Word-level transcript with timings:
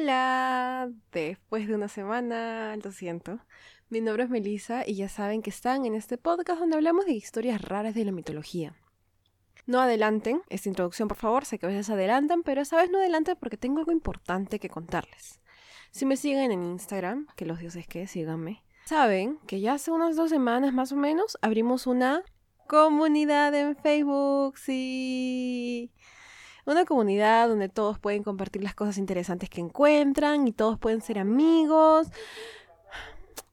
Hola, 0.00 0.92
después 1.10 1.66
de 1.66 1.74
una 1.74 1.88
semana, 1.88 2.76
lo 2.76 2.92
siento. 2.92 3.40
Mi 3.88 4.00
nombre 4.00 4.22
es 4.22 4.30
Melissa 4.30 4.84
y 4.86 4.94
ya 4.94 5.08
saben 5.08 5.42
que 5.42 5.50
están 5.50 5.84
en 5.86 5.96
este 5.96 6.16
podcast 6.16 6.60
donde 6.60 6.76
hablamos 6.76 7.04
de 7.04 7.14
historias 7.14 7.60
raras 7.60 7.96
de 7.96 8.04
la 8.04 8.12
mitología. 8.12 8.76
No 9.66 9.80
adelanten 9.80 10.40
esta 10.50 10.68
introducción, 10.68 11.08
por 11.08 11.16
favor, 11.16 11.44
sé 11.44 11.58
que 11.58 11.66
a 11.66 11.70
veces 11.70 11.90
adelantan, 11.90 12.44
pero 12.44 12.60
esa 12.60 12.76
vez 12.76 12.92
no 12.92 12.98
adelanten 12.98 13.36
porque 13.40 13.56
tengo 13.56 13.80
algo 13.80 13.90
importante 13.90 14.60
que 14.60 14.68
contarles. 14.68 15.40
Si 15.90 16.06
me 16.06 16.16
siguen 16.16 16.52
en 16.52 16.62
Instagram, 16.62 17.26
que 17.34 17.44
los 17.44 17.58
dioses 17.58 17.88
que, 17.88 18.06
síganme, 18.06 18.62
saben 18.84 19.40
que 19.48 19.60
ya 19.60 19.72
hace 19.72 19.90
unas 19.90 20.14
dos 20.14 20.30
semanas 20.30 20.72
más 20.72 20.92
o 20.92 20.96
menos 20.96 21.36
abrimos 21.42 21.88
una 21.88 22.22
comunidad 22.68 23.52
en 23.52 23.74
Facebook, 23.74 24.58
sí. 24.58 25.90
Una 26.68 26.84
comunidad 26.84 27.48
donde 27.48 27.70
todos 27.70 27.98
pueden 27.98 28.22
compartir 28.22 28.62
las 28.62 28.74
cosas 28.74 28.98
interesantes 28.98 29.48
que 29.48 29.62
encuentran 29.62 30.46
y 30.46 30.52
todos 30.52 30.78
pueden 30.78 31.00
ser 31.00 31.18
amigos. 31.18 32.08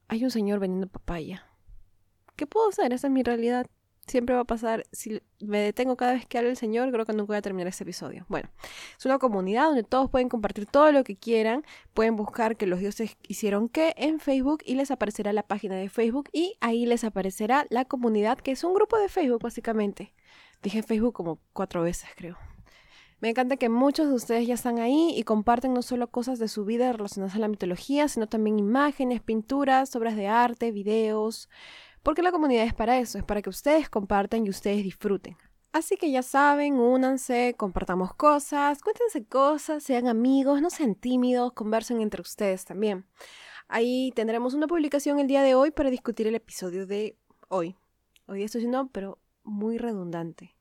Hay 0.08 0.22
un 0.22 0.30
señor 0.30 0.58
vendiendo 0.58 0.86
papaya. 0.86 1.46
¿Qué 2.36 2.46
puedo 2.46 2.68
hacer? 2.68 2.92
Esa 2.92 3.06
es 3.06 3.12
mi 3.14 3.22
realidad. 3.22 3.68
Siempre 4.06 4.34
va 4.34 4.42
a 4.42 4.44
pasar. 4.44 4.84
Si 4.92 5.22
me 5.40 5.60
detengo 5.60 5.96
cada 5.96 6.12
vez 6.12 6.26
que 6.26 6.36
habla 6.36 6.50
el 6.50 6.58
señor, 6.58 6.92
creo 6.92 7.06
que 7.06 7.14
nunca 7.14 7.28
voy 7.28 7.36
a 7.38 7.40
terminar 7.40 7.68
este 7.68 7.84
episodio. 7.84 8.26
Bueno, 8.28 8.50
es 8.98 9.06
una 9.06 9.18
comunidad 9.18 9.68
donde 9.68 9.82
todos 9.82 10.10
pueden 10.10 10.28
compartir 10.28 10.66
todo 10.66 10.92
lo 10.92 11.02
que 11.02 11.16
quieran. 11.16 11.64
Pueden 11.94 12.16
buscar 12.16 12.58
que 12.58 12.66
los 12.66 12.80
dioses 12.80 13.16
hicieron 13.26 13.70
qué 13.70 13.94
en 13.96 14.20
Facebook 14.20 14.58
y 14.62 14.74
les 14.74 14.90
aparecerá 14.90 15.32
la 15.32 15.42
página 15.42 15.76
de 15.76 15.88
Facebook 15.88 16.28
y 16.34 16.58
ahí 16.60 16.84
les 16.84 17.02
aparecerá 17.02 17.66
la 17.70 17.86
comunidad, 17.86 18.36
que 18.36 18.50
es 18.50 18.62
un 18.62 18.74
grupo 18.74 18.98
de 18.98 19.08
Facebook 19.08 19.40
básicamente. 19.42 20.12
Dije 20.62 20.82
Facebook 20.82 21.14
como 21.14 21.38
cuatro 21.54 21.80
veces, 21.80 22.10
creo. 22.14 22.36
Me 23.18 23.30
encanta 23.30 23.56
que 23.56 23.70
muchos 23.70 24.08
de 24.08 24.14
ustedes 24.14 24.46
ya 24.46 24.54
están 24.54 24.78
ahí 24.78 25.14
y 25.16 25.22
comparten 25.22 25.72
no 25.72 25.80
solo 25.80 26.10
cosas 26.10 26.38
de 26.38 26.48
su 26.48 26.66
vida 26.66 26.92
relacionadas 26.92 27.34
a 27.34 27.38
la 27.38 27.48
mitología, 27.48 28.08
sino 28.08 28.26
también 28.26 28.58
imágenes, 28.58 29.22
pinturas, 29.22 29.96
obras 29.96 30.16
de 30.16 30.28
arte, 30.28 30.70
videos, 30.70 31.48
porque 32.02 32.22
la 32.22 32.30
comunidad 32.30 32.64
es 32.64 32.74
para 32.74 32.98
eso, 32.98 33.16
es 33.16 33.24
para 33.24 33.40
que 33.40 33.48
ustedes 33.48 33.88
compartan 33.88 34.44
y 34.44 34.50
ustedes 34.50 34.84
disfruten. 34.84 35.38
Así 35.72 35.96
que 35.96 36.10
ya 36.10 36.22
saben, 36.22 36.74
únanse, 36.74 37.54
compartamos 37.56 38.14
cosas, 38.14 38.82
cuéntense 38.82 39.24
cosas, 39.26 39.82
sean 39.82 40.08
amigos, 40.08 40.60
no 40.62 40.70
sean 40.70 40.94
tímidos, 40.94 41.52
conversen 41.52 42.00
entre 42.00 42.22
ustedes 42.22 42.64
también. 42.64 43.06
Ahí 43.68 44.12
tendremos 44.14 44.54
una 44.54 44.66
publicación 44.66 45.18
el 45.20 45.26
día 45.26 45.42
de 45.42 45.54
hoy 45.54 45.70
para 45.70 45.90
discutir 45.90 46.26
el 46.26 46.34
episodio 46.34 46.86
de 46.86 47.18
hoy. 47.48 47.76
Hoy 48.26 48.42
estoy 48.42 48.60
diciendo, 48.60 48.88
pero 48.92 49.18
muy 49.42 49.78
redundante. 49.78 50.55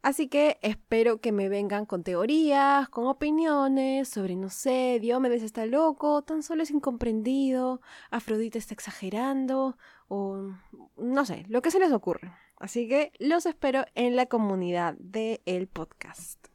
Así 0.00 0.28
que 0.28 0.58
espero 0.62 1.20
que 1.20 1.32
me 1.32 1.48
vengan 1.48 1.84
con 1.84 2.04
teorías, 2.04 2.88
con 2.88 3.06
opiniones 3.06 4.08
sobre, 4.08 4.36
no 4.36 4.48
sé, 4.48 4.98
Diomedes 5.00 5.42
está 5.42 5.66
loco, 5.66 6.22
tan 6.22 6.42
solo 6.42 6.62
es 6.62 6.70
incomprendido, 6.70 7.80
Afrodita 8.10 8.58
está 8.58 8.74
exagerando, 8.74 9.76
o 10.06 10.52
no 10.96 11.24
sé, 11.24 11.44
lo 11.48 11.62
que 11.62 11.72
se 11.72 11.80
les 11.80 11.92
ocurre. 11.92 12.32
Así 12.58 12.88
que 12.88 13.12
los 13.18 13.44
espero 13.46 13.84
en 13.94 14.14
la 14.14 14.26
comunidad 14.26 14.94
del 14.98 15.66
podcast. 15.66 16.46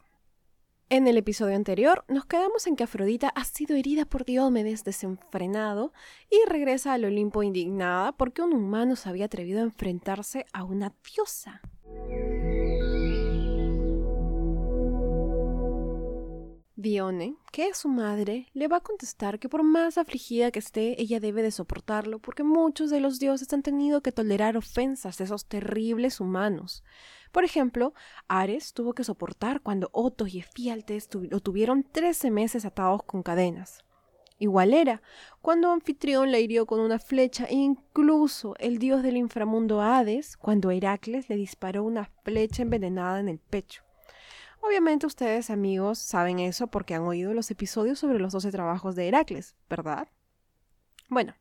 En 0.89 1.07
el 1.07 1.17
episodio 1.17 1.55
anterior 1.55 2.05
nos 2.07 2.25
quedamos 2.25 2.67
en 2.67 2.75
que 2.75 2.83
Afrodita 2.83 3.29
ha 3.29 3.43
sido 3.45 3.75
herida 3.75 4.05
por 4.05 4.25
Diomedes 4.25 4.83
desenfrenado 4.83 5.91
y 6.29 6.47
regresa 6.47 6.93
al 6.93 7.05
Olimpo 7.05 7.41
indignada 7.41 8.11
porque 8.11 8.41
un 8.41 8.53
humano 8.53 8.95
se 8.95 9.09
había 9.09 9.25
atrevido 9.25 9.59
a 9.59 9.63
enfrentarse 9.63 10.45
a 10.53 10.63
una 10.63 10.93
diosa. 11.13 11.61
Dione, 16.83 17.37
que 17.53 17.69
es 17.69 17.77
su 17.77 17.87
madre, 17.87 18.49
le 18.53 18.67
va 18.67 18.77
a 18.77 18.81
contestar 18.81 19.39
que 19.39 19.47
por 19.47 19.63
más 19.63 19.97
afligida 19.97 20.51
que 20.51 20.59
esté, 20.59 21.01
ella 21.01 21.21
debe 21.21 21.41
de 21.41 21.49
soportarlo, 21.49 22.19
porque 22.19 22.43
muchos 22.43 22.89
de 22.89 22.99
los 22.99 23.19
dioses 23.19 23.51
han 23.53 23.63
tenido 23.63 24.01
que 24.01 24.11
tolerar 24.11 24.57
ofensas 24.57 25.17
de 25.17 25.23
esos 25.23 25.45
terribles 25.47 26.19
humanos. 26.19 26.83
Por 27.31 27.45
ejemplo, 27.45 27.93
Ares 28.27 28.73
tuvo 28.73 28.93
que 28.93 29.05
soportar 29.05 29.61
cuando 29.61 29.89
Otto 29.93 30.27
y 30.27 30.39
Efialtes 30.39 31.07
lo 31.13 31.39
tuvieron 31.39 31.83
trece 31.83 32.29
meses 32.29 32.65
atados 32.65 33.01
con 33.03 33.23
cadenas. 33.23 33.83
Igual 34.37 34.73
era 34.73 35.01
cuando 35.41 35.71
Anfitrión 35.71 36.31
la 36.31 36.39
hirió 36.39 36.65
con 36.65 36.81
una 36.81 36.99
flecha 36.99 37.45
e 37.45 37.55
incluso 37.55 38.55
el 38.59 38.77
dios 38.77 39.03
del 39.03 39.15
inframundo 39.15 39.79
Hades, 39.81 40.35
cuando 40.35 40.69
Heracles 40.69 41.29
le 41.29 41.37
disparó 41.37 41.85
una 41.85 42.11
flecha 42.23 42.63
envenenada 42.63 43.21
en 43.21 43.29
el 43.29 43.39
pecho. 43.39 43.83
Obviamente 44.65 45.05
ustedes, 45.05 45.49
amigos, 45.49 45.99
saben 45.99 46.39
eso 46.39 46.67
porque 46.67 46.95
han 46.95 47.01
oído 47.01 47.33
los 47.33 47.51
episodios 47.51 47.99
sobre 47.99 48.17
los 48.17 48.31
doce 48.31 48.49
trabajos 48.49 48.95
de 48.95 49.09
Heracles, 49.09 49.57
¿verdad? 49.69 50.07
Bueno, 51.09 51.35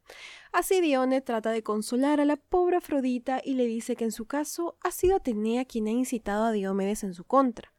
así 0.50 0.80
Dione 0.80 1.20
trata 1.20 1.52
de 1.52 1.62
consolar 1.62 2.20
a 2.20 2.24
la 2.24 2.36
pobre 2.36 2.78
Afrodita 2.78 3.40
y 3.44 3.54
le 3.54 3.64
dice 3.66 3.94
que 3.94 4.04
en 4.04 4.10
su 4.10 4.26
caso 4.26 4.76
ha 4.82 4.90
sido 4.90 5.16
Atenea 5.16 5.64
quien 5.64 5.86
ha 5.86 5.92
incitado 5.92 6.44
a 6.44 6.50
Diomedes 6.50 7.04
en 7.04 7.14
su 7.14 7.22
contra. 7.22 7.72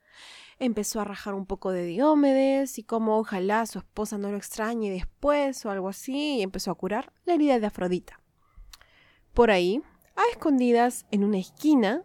Empezó 0.60 1.02
a 1.02 1.04
rajar 1.04 1.34
un 1.34 1.46
poco 1.46 1.72
de 1.72 1.84
Diomedes 1.84 2.80
y 2.80 2.84
cómo 2.84 3.18
ojalá 3.18 3.66
su 3.66 3.80
esposa 3.80 4.18
no 4.18 4.32
lo 4.32 4.38
extrañe 4.38 4.92
después 4.92 5.66
o 5.66 5.72
algo 5.72 5.90
así 5.90 6.38
y 6.38 6.42
empezó 6.42 6.72
a 6.72 6.76
curar 6.76 7.12
la 7.26 7.34
herida 7.34 7.60
de 7.60 7.68
Afrodita. 7.68 8.22
Por 9.34 9.52
ahí, 9.52 9.82
a 10.16 10.22
escondidas 10.32 11.06
en 11.12 11.26
una 11.26 11.40
esquina, 11.40 12.04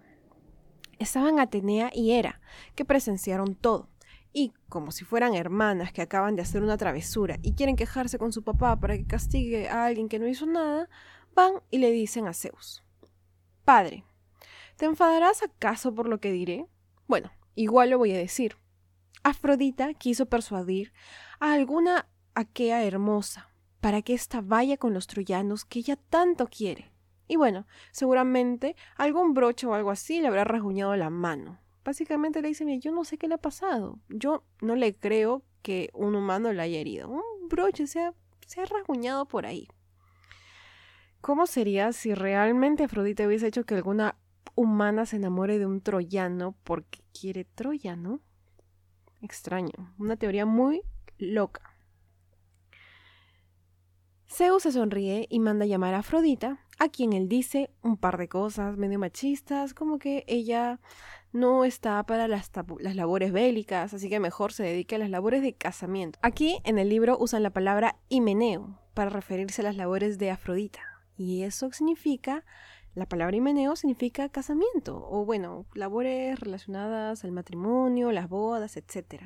estaban 0.99 1.41
Atenea 1.41 1.91
y 1.95 2.13
Hera, 2.13 2.41
que 2.75 2.85
presenciaron 2.85 3.55
todo. 3.55 3.89
Y, 4.33 4.53
como 4.69 4.93
si 4.93 5.05
fueran 5.05 5.35
hermanas 5.35 5.93
que 5.93 6.03
acaban 6.03 6.37
de 6.37 6.43
hacer 6.43 6.63
una 6.63 6.77
travesura 6.77 7.39
y 7.43 7.55
quieren 7.55 7.77
quejarse 7.77 8.19
con 8.19 8.33
su 8.33 8.43
papá 8.43 8.79
para 8.79 8.97
que 8.97 9.07
castigue 9.07 9.69
a 9.69 9.87
alguien 9.87 10.09
que 10.09 10.19
no 10.19 10.29
hizo 10.29 10.47
nada, 10.47 10.89
van 11.35 11.55
y 11.71 11.79
le 11.79 11.91
dicen 11.91 12.27
a 12.27 12.35
Zeus, 12.35 12.83
Padre, 13.65 14.05
¿te 14.77 14.87
enfadarás 14.87 15.43
acaso 15.43 15.95
por 15.95 16.09
lo 16.09 16.21
que 16.21 16.33
diré? 16.33 16.67
Bueno, 17.07 17.31
igual 17.55 17.91
lo 17.91 17.99
voy 17.99 18.13
a 18.13 18.19
decir. 18.19 18.57
Afrodita 19.23 19.95
quiso 19.95 20.27
persuadir 20.27 20.93
a 21.41 21.53
alguna 21.53 22.09
aquea 22.35 22.85
hermosa 22.85 23.51
para 23.81 24.03
que 24.03 24.15
ésta 24.15 24.41
vaya 24.41 24.77
con 24.77 24.95
los 24.95 25.07
troyanos 25.07 25.65
que 25.65 25.81
ella 25.81 25.97
tanto 25.97 26.47
quiere. 26.47 26.93
Y 27.29 27.37
bueno, 27.37 27.67
seguramente 27.93 28.75
algún 28.97 29.35
broche 29.35 29.67
o 29.67 29.75
algo 29.75 29.91
así 29.91 30.21
le 30.21 30.29
habrá 30.29 30.45
rasguñado 30.45 30.97
la 30.97 31.11
mano. 31.11 31.61
Básicamente 31.85 32.43
le 32.43 32.49
dice, 32.49 32.65
mira, 32.65 32.81
yo 32.81 32.91
no 32.91 33.05
sé 33.05 33.19
qué 33.19 33.29
le 33.29 33.35
ha 33.35 33.39
pasado. 33.39 34.01
Yo 34.09 34.45
no 34.61 34.75
le 34.75 34.97
creo 34.97 35.45
que 35.63 35.91
un 35.93 36.15
humano 36.15 36.53
la 36.53 36.65
haya 36.65 36.79
herido. 36.79 37.09
Un 37.09 37.49
broche 37.49 37.87
se 37.87 38.01
ha, 38.01 38.15
se 38.47 38.61
ha 38.61 38.65
rasguñado 38.65 39.27
por 39.27 39.47
ahí. 39.47 39.69
¿Cómo 41.21 41.47
sería 41.47 41.93
si 41.93 42.15
realmente 42.15 42.85
Afrodita 42.85 43.27
hubiese 43.27 43.49
hecho 43.49 43.65
que 43.65 43.75
alguna 43.75 44.17
humana 44.55 45.07
se 45.07 45.17
enamore 45.17 45.59
de 45.59 45.67
un 45.67 45.81
troyano 45.81 46.57
porque 46.65 47.01
quiere 47.13 47.45
Troya, 47.45 47.97
no? 47.97 48.21
Extraño. 49.21 49.95
Una 49.99 50.17
teoría 50.17 50.47
muy 50.47 50.83
loca. 51.19 51.75
Zeus 54.29 54.63
se 54.63 54.73
sonríe 54.73 55.27
y 55.31 55.41
manda 55.41 55.65
llamar 55.65 55.95
a 55.95 55.99
Afrodita, 55.99 56.61
a 56.79 56.89
quien 56.89 57.13
él 57.13 57.29
dice 57.29 57.71
un 57.83 57.97
par 57.97 58.19
de 58.19 58.29
cosas 58.29 58.77
medio 58.77 58.99
machistas, 58.99 59.75
como 59.75 59.99
que 59.99 60.25
ella 60.27 60.81
no 61.33 61.65
está 61.65 62.03
para 62.05 62.29
las, 62.29 62.51
labores 62.81 63.33
bélicas, 63.33 63.93
así 63.93 64.09
que 64.09 64.21
mejor 64.21 64.53
se 64.53 64.63
dedique 64.63 64.95
a 64.95 64.99
las 64.99 65.11
labores 65.11 65.43
de 65.43 65.55
casamiento. 65.55 66.19
Aquí 66.23 66.61
en 66.65 66.79
el 66.79 66.89
libro 66.89 67.17
usan 67.19 67.43
la 67.43 67.51
palabra 67.51 67.97
himeneo 68.09 68.79
para 68.95 69.11
referirse 69.11 69.63
a 69.63 69.65
las 69.65 69.77
labores 69.77 70.19
de 70.19 70.31
Afrodita, 70.31 70.81
y 71.17 71.43
eso 71.43 71.71
significa, 71.73 72.45
la 72.95 73.07
palabra 73.07 73.37
himeneo 73.37 73.77
significa 73.77 74.29
casamiento, 74.29 75.07
o 75.11 75.25
bueno, 75.25 75.67
labores 75.75 76.39
relacionadas 76.41 77.25
al 77.25 77.33
matrimonio, 77.33 78.13
las 78.13 78.29
bodas, 78.29 78.77
etc. 78.77 79.23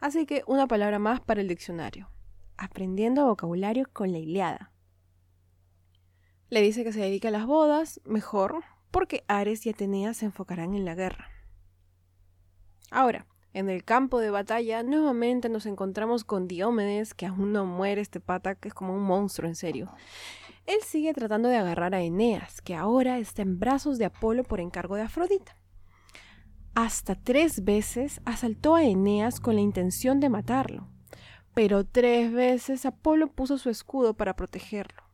Así 0.00 0.26
que 0.26 0.42
una 0.46 0.66
palabra 0.66 0.98
más 0.98 1.20
para 1.20 1.40
el 1.40 1.48
diccionario 1.48 2.10
aprendiendo 2.56 3.26
vocabulario 3.26 3.86
con 3.92 4.12
la 4.12 4.18
Iliada. 4.18 4.72
Le 6.48 6.62
dice 6.62 6.84
que 6.84 6.92
se 6.92 7.00
dedica 7.00 7.28
a 7.28 7.32
las 7.32 7.46
bodas, 7.46 8.00
mejor, 8.04 8.62
porque 8.90 9.24
Ares 9.28 9.66
y 9.66 9.70
Atenea 9.70 10.14
se 10.14 10.26
enfocarán 10.26 10.74
en 10.74 10.84
la 10.84 10.94
guerra. 10.94 11.28
Ahora, 12.90 13.26
en 13.52 13.68
el 13.68 13.84
campo 13.84 14.20
de 14.20 14.30
batalla, 14.30 14.82
nuevamente 14.82 15.48
nos 15.48 15.66
encontramos 15.66 16.24
con 16.24 16.46
Diomedes, 16.46 17.14
que 17.14 17.26
aún 17.26 17.52
no 17.52 17.64
muere 17.64 18.00
este 18.00 18.20
pata, 18.20 18.54
que 18.54 18.68
es 18.68 18.74
como 18.74 18.94
un 18.94 19.02
monstruo 19.02 19.48
en 19.48 19.56
serio. 19.56 19.90
Él 20.66 20.78
sigue 20.84 21.14
tratando 21.14 21.48
de 21.48 21.56
agarrar 21.56 21.94
a 21.94 22.02
Eneas, 22.02 22.60
que 22.60 22.74
ahora 22.74 23.18
está 23.18 23.42
en 23.42 23.58
brazos 23.58 23.98
de 23.98 24.04
Apolo 24.04 24.44
por 24.44 24.60
encargo 24.60 24.96
de 24.96 25.02
Afrodita. 25.02 25.56
Hasta 26.74 27.14
tres 27.14 27.64
veces 27.64 28.20
asaltó 28.24 28.74
a 28.74 28.84
Eneas 28.84 29.40
con 29.40 29.54
la 29.54 29.62
intención 29.62 30.20
de 30.20 30.28
matarlo 30.28 30.88
pero 31.56 31.86
tres 31.86 32.30
veces 32.34 32.84
Apolo 32.84 33.28
puso 33.28 33.56
su 33.56 33.70
escudo 33.70 34.12
para 34.12 34.36
protegerlo. 34.36 35.05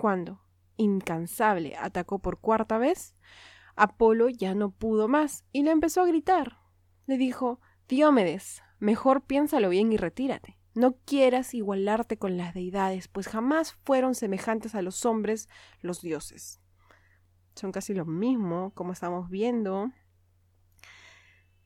Cuando, 0.00 0.40
incansable, 0.78 1.76
atacó 1.76 2.20
por 2.20 2.40
cuarta 2.40 2.78
vez, 2.78 3.14
Apolo 3.76 4.30
ya 4.30 4.54
no 4.54 4.70
pudo 4.70 5.08
más 5.08 5.44
y 5.52 5.62
le 5.62 5.72
empezó 5.72 6.00
a 6.00 6.06
gritar. 6.06 6.56
Le 7.04 7.18
dijo, 7.18 7.60
Diómedes, 7.86 8.62
mejor 8.78 9.26
piénsalo 9.26 9.68
bien 9.68 9.92
y 9.92 9.98
retírate. 9.98 10.56
No 10.74 10.96
quieras 11.04 11.52
igualarte 11.52 12.16
con 12.16 12.38
las 12.38 12.54
deidades, 12.54 13.08
pues 13.08 13.28
jamás 13.28 13.74
fueron 13.84 14.14
semejantes 14.14 14.74
a 14.74 14.80
los 14.80 15.04
hombres 15.04 15.50
los 15.82 16.00
dioses. 16.00 16.62
Son 17.54 17.70
casi 17.70 17.92
lo 17.92 18.06
mismo, 18.06 18.72
como 18.74 18.94
estamos 18.94 19.28
viendo. 19.28 19.92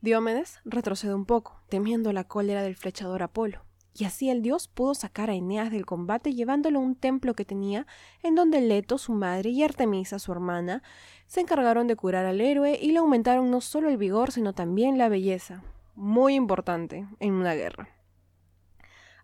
Diomedes 0.01 0.59
retrocede 0.65 1.13
un 1.13 1.25
poco, 1.25 1.63
temiendo 1.69 2.11
la 2.11 2.25
cólera 2.25 2.63
del 2.63 2.75
flechador 2.75 3.23
Apolo, 3.23 3.65
y 3.97 4.03
así 4.03 4.29
el 4.29 4.41
dios 4.41 4.67
pudo 4.67 4.93
sacar 4.93 5.29
a 5.29 5.35
Eneas 5.35 5.71
del 5.71 5.85
combate 5.85 6.33
llevándolo 6.33 6.79
a 6.79 6.81
un 6.81 6.95
templo 6.95 7.33
que 7.33 7.45
tenía, 7.45 7.87
en 8.23 8.35
donde 8.35 8.59
Leto, 8.59 8.97
su 8.97 9.13
madre, 9.13 9.51
y 9.51 9.63
Artemisa, 9.63 10.19
su 10.19 10.33
hermana, 10.33 10.83
se 11.27 11.39
encargaron 11.39 11.87
de 11.87 11.95
curar 11.95 12.25
al 12.25 12.41
héroe 12.41 12.77
y 12.81 12.91
le 12.91 12.99
aumentaron 12.99 13.49
no 13.49 13.61
solo 13.61 13.87
el 13.89 13.97
vigor, 13.97 14.33
sino 14.33 14.53
también 14.53 14.97
la 14.97 15.07
belleza, 15.07 15.63
muy 15.95 16.35
importante 16.35 17.07
en 17.21 17.33
una 17.33 17.53
guerra. 17.53 17.87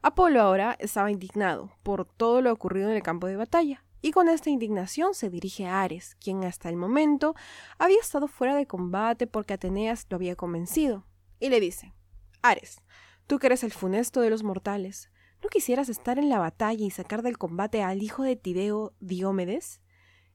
Apolo 0.02 0.42
ahora 0.42 0.78
estaba 0.80 1.12
indignado 1.12 1.72
por 1.84 2.06
todo 2.06 2.42
lo 2.42 2.52
ocurrido 2.54 2.90
en 2.90 2.96
el 2.96 3.04
campo 3.04 3.28
de 3.28 3.36
batalla, 3.36 3.84
y 4.02 4.12
con 4.12 4.30
esta 4.30 4.50
indignación 4.50 5.14
se 5.14 5.30
dirige 5.30 5.68
a 5.68 5.82
Ares, 5.82 6.16
quien 6.16 6.46
hasta 6.46 6.70
el 6.70 6.78
momento 6.78 7.36
había 7.78 8.00
estado 8.00 8.30
fuera 8.30 8.56
de 8.56 8.68
combate 8.68 9.28
porque 9.28 9.54
Ateneas 9.54 10.08
lo 10.10 10.16
había 10.16 10.38
convencido, 10.38 11.06
y 11.42 11.50
le 11.50 11.60
dice, 11.60 11.94
Ares, 12.42 12.82
tú 13.32 13.40
que 13.40 13.48
eres 13.48 13.64
el 13.64 13.72
funesto 13.72 14.20
de 14.20 14.30
los 14.30 14.44
mortales, 14.44 15.10
¿no 15.42 15.48
quisieras 15.48 15.88
estar 15.88 16.20
en 16.20 16.28
la 16.28 16.38
batalla 16.38 16.86
y 16.86 16.90
sacar 16.90 17.22
del 17.22 17.38
combate 17.38 17.82
al 17.82 18.04
hijo 18.04 18.24
de 18.24 18.36
Tideo 18.36 18.94
Diomedes? 19.00 19.80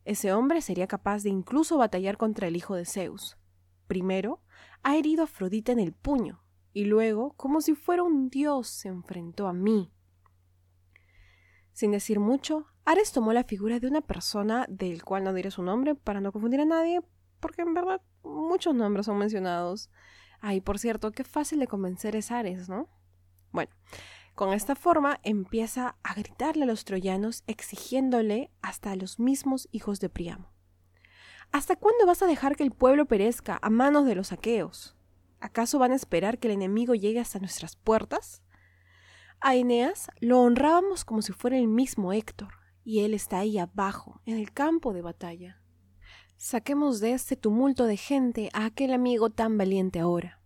Ese 0.07 0.33
hombre 0.33 0.63
sería 0.63 0.87
capaz 0.87 1.23
de 1.23 1.29
incluso 1.29 1.77
batallar 1.77 2.17
contra 2.17 2.49
el 2.49 2.57
hijo 2.57 2.75
de 2.75 2.87
Zeus. 2.87 3.37
Primero, 3.87 4.41
ha 4.83 4.97
herido 4.97 5.21
a 5.21 5.25
Afrodita 5.25 5.73
en 5.73 5.79
el 5.79 5.93
puño, 5.93 6.43
y 6.73 6.87
luego, 6.87 7.35
como 7.37 7.61
si 7.61 7.75
fuera 7.75 8.03
un 8.03 8.31
dios, 8.31 8.69
se 8.69 8.89
enfrentó 8.89 9.47
a 9.47 9.53
mí. 9.53 9.93
Sin 11.75 11.91
decir 11.91 12.19
mucho, 12.19 12.65
Ares 12.87 13.13
tomó 13.13 13.35
la 13.35 13.45
figura 13.45 13.79
de 13.79 13.89
una 13.89 14.01
persona 14.01 14.65
del 14.71 15.05
cual 15.05 15.23
no 15.23 15.35
diré 15.35 15.51
su 15.51 15.63
nombre 15.63 15.97
para 15.97 16.23
no 16.23 16.33
confundir 16.33 16.63
a 16.63 16.65
nadie, 16.65 17.03
porque 17.41 17.61
en 17.61 17.75
verdad 17.75 18.01
muchos 18.23 18.75
nombres 18.75 19.05
son 19.05 19.19
mencionados. 19.19 19.91
Ay, 20.41 20.61
por 20.61 20.79
cierto, 20.79 21.13
qué 21.13 21.25
fácil 21.25 21.59
de 21.59 21.67
convencer 21.67 22.17
es 22.17 22.31
Ares, 22.31 22.69
¿no? 22.69 22.89
Bueno, 23.53 23.73
con 24.35 24.53
esta 24.53 24.75
forma 24.75 25.19
empieza 25.23 25.97
a 26.03 26.15
gritarle 26.15 26.65
a 26.65 26.67
los 26.67 26.85
troyanos 26.85 27.43
exigiéndole 27.47 28.51
hasta 28.61 28.93
a 28.93 28.97
los 28.97 29.19
mismos 29.19 29.69
hijos 29.73 29.99
de 30.01 30.09
Priamo. 30.09 30.53
¿Hasta 31.53 31.77
cuándo 31.77 32.07
vas 32.07 32.23
a 32.23 32.27
dejar 32.27 32.57
que 32.57 32.65
el 32.65 32.73
pueblo 32.73 33.07
perezca 33.07 33.59
a 33.63 33.71
manos 33.71 34.05
de 34.05 34.15
los 34.15 34.33
aqueos? 34.33 34.97
¿Acaso 35.41 35.79
van 35.79 35.93
a 35.93 35.97
esperar 35.97 36.39
que 36.39 36.49
el 36.49 36.55
enemigo 36.55 36.95
llegue 36.95 37.21
hasta 37.21 37.39
nuestras 37.39 37.77
puertas? 37.77 38.43
A 39.41 39.55
Eneas 39.55 40.11
lo 40.21 40.41
honrábamos 40.41 41.05
como 41.05 41.23
si 41.23 41.33
fuera 41.33 41.57
el 41.57 41.69
mismo 41.69 42.13
Héctor, 42.13 42.53
y 42.85 43.01
él 43.01 43.15
está 43.15 43.39
ahí 43.39 43.59
abajo, 43.59 44.21
en 44.25 44.39
el 44.39 44.53
campo 44.53 44.93
de 44.93 45.03
batalla. 45.03 45.63
Saquemos 46.39 47.01
de 47.01 47.13
este 47.13 47.35
tumulto 47.35 47.87
de 47.87 47.97
gente 47.97 48.51
a 48.53 48.67
aquel 48.67 48.93
amigo 48.93 49.31
tan 49.31 49.57
valiente 49.57 50.01
ahora. 50.01 50.39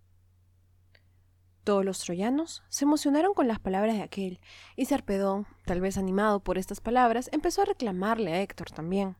Todos 1.64 1.84
los 1.84 1.98
troyanos 1.98 2.62
se 2.68 2.84
emocionaron 2.84 3.34
con 3.34 3.48
las 3.48 3.58
palabras 3.58 3.96
de 3.96 4.02
aquel, 4.02 4.40
y 4.76 4.84
Sarpedón, 4.84 5.46
tal 5.66 5.80
vez 5.80 5.98
animado 5.98 6.40
por 6.40 6.58
estas 6.58 6.80
palabras, 6.80 7.28
empezó 7.32 7.62
a 7.62 7.66
reclamarle 7.66 8.32
a 8.32 8.40
Héctor 8.40 8.70
también. 8.70 9.16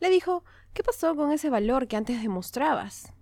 Le 0.00 0.08
dijo 0.08 0.44
¿Qué 0.72 0.82
pasó 0.82 1.14
con 1.14 1.30
ese 1.30 1.50
valor 1.50 1.86
que 1.86 1.96
antes 1.96 2.22
demostrabas? 2.22 3.12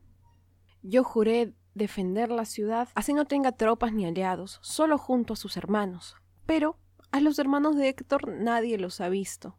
Yo 0.83 1.03
juré 1.03 1.53
defender 1.75 2.31
la 2.31 2.45
ciudad, 2.45 2.89
así 2.95 3.13
no 3.13 3.25
tenga 3.25 3.51
tropas 3.51 3.93
ni 3.93 4.07
aliados, 4.07 4.61
solo 4.63 4.97
junto 4.97 5.33
a 5.33 5.37
sus 5.37 5.57
hermanos. 5.57 6.17
Pero 6.47 6.79
a 7.11 7.21
los 7.21 7.41
hermanos 7.41 7.75
de 7.77 7.89
Héctor 7.89 8.29
nadie 8.29 8.79
los 8.79 9.01
ha 9.01 9.09
visto. 9.09 9.57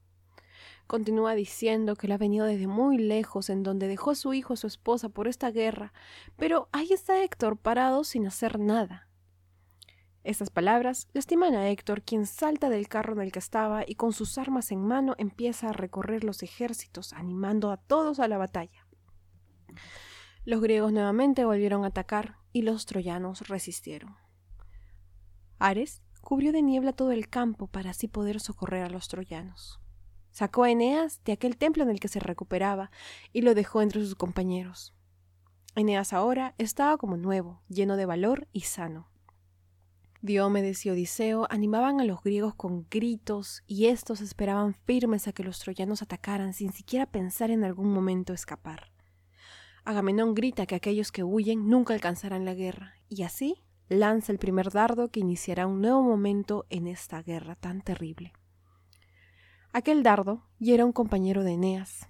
Continúa 0.92 1.36
diciendo 1.36 1.96
que 1.96 2.08
él 2.08 2.12
ha 2.12 2.18
venido 2.18 2.46
desde 2.46 2.68
muy 2.68 2.98
lejos, 2.98 3.50
en 3.50 3.64
donde 3.64 3.88
dejó 3.88 4.12
a 4.12 4.16
su 4.16 4.34
hijo 4.34 4.56
y 4.56 4.58
su 4.58 4.68
esposa 4.68 5.08
por 5.08 5.30
esta 5.30 5.50
guerra, 5.50 5.94
pero 6.36 6.68
ahí 6.74 6.92
está 6.92 7.24
Héctor 7.24 7.56
parado 7.56 8.04
sin 8.04 8.28
hacer 8.28 8.60
nada. 8.60 9.08
Estas 10.26 10.50
palabras 10.50 11.08
lastiman 11.14 11.56
a 11.56 11.70
Héctor, 11.70 12.02
quien 12.02 12.26
salta 12.26 12.68
del 12.68 12.90
carro 12.90 13.14
en 13.14 13.22
el 13.22 13.32
que 13.32 13.40
estaba 13.40 13.86
y 13.88 13.96
con 13.96 14.12
sus 14.12 14.38
armas 14.38 14.70
en 14.74 14.86
mano 14.86 15.16
empieza 15.18 15.70
a 15.70 15.72
recorrer 15.72 16.26
los 16.26 16.44
ejércitos, 16.44 17.14
animando 17.14 17.72
a 17.72 17.78
todos 17.78 18.20
a 18.20 18.28
la 18.28 18.38
batalla. 18.38 18.86
Los 20.44 20.60
griegos 20.60 20.92
nuevamente 20.92 21.46
volvieron 21.46 21.86
a 21.86 21.88
atacar 21.88 22.36
y 22.52 22.64
los 22.64 22.86
troyanos 22.86 23.48
resistieron. 23.48 24.18
Ares 25.58 26.02
cubrió 26.20 26.52
de 26.52 26.62
niebla 26.62 26.92
todo 26.92 27.14
el 27.14 27.30
campo 27.30 27.68
para 27.68 27.92
así 27.92 28.10
poder 28.10 28.42
socorrer 28.42 28.84
a 28.84 28.90
los 28.90 29.08
troyanos. 29.08 29.81
Sacó 30.32 30.64
a 30.64 30.72
Eneas 30.72 31.22
de 31.26 31.34
aquel 31.34 31.58
templo 31.58 31.84
en 31.84 31.90
el 31.90 32.00
que 32.00 32.08
se 32.08 32.20
recuperaba 32.20 32.90
y 33.34 33.42
lo 33.42 33.54
dejó 33.54 33.82
entre 33.82 34.02
sus 34.02 34.16
compañeros. 34.16 34.94
Eneas 35.76 36.14
ahora 36.14 36.56
estaba 36.58 36.98
como 36.98 37.18
nuevo, 37.18 37.62
lleno 37.70 37.96
de 37.98 38.06
valor 38.06 38.48
y 38.52 38.62
sano. 38.62 39.08
Diomedes 40.24 40.86
y 40.86 40.90
Odiseo 40.92 41.48
animaban 41.50 42.00
a 42.00 42.04
los 42.04 42.22
griegos 42.22 42.54
con 42.54 42.86
gritos 42.90 43.64
y 43.66 43.88
éstos 43.88 44.22
esperaban 44.22 44.76
firmes 44.86 45.28
a 45.28 45.32
que 45.32 45.44
los 45.44 45.60
troyanos 45.60 46.02
atacaran 46.02 46.54
sin 46.54 46.72
siquiera 46.74 47.08
pensar 47.08 47.50
en 47.50 47.64
algún 47.64 47.92
momento 47.92 48.34
escapar. 48.34 48.92
Agamenón 49.84 50.36
grita 50.36 50.68
que 50.68 50.76
aquellos 50.76 51.12
que 51.12 51.24
huyen 51.24 51.68
nunca 51.68 51.96
alcanzarán 51.96 52.46
la 52.46 52.54
guerra, 52.54 52.94
y 53.10 53.24
así 53.24 53.64
lanza 53.90 54.32
el 54.32 54.38
primer 54.38 54.70
dardo 54.70 55.10
que 55.10 55.22
iniciará 55.22 55.66
un 55.66 55.82
nuevo 55.82 56.04
momento 56.04 56.68
en 56.70 56.86
esta 56.86 57.24
guerra 57.24 57.56
tan 57.56 57.82
terrible. 57.82 58.32
Aquel 59.74 60.04
dardo 60.04 60.44
hiera 60.60 60.84
a 60.84 60.86
un 60.86 60.92
compañero 60.92 61.46
de 61.46 61.54
Eneas, 61.54 62.10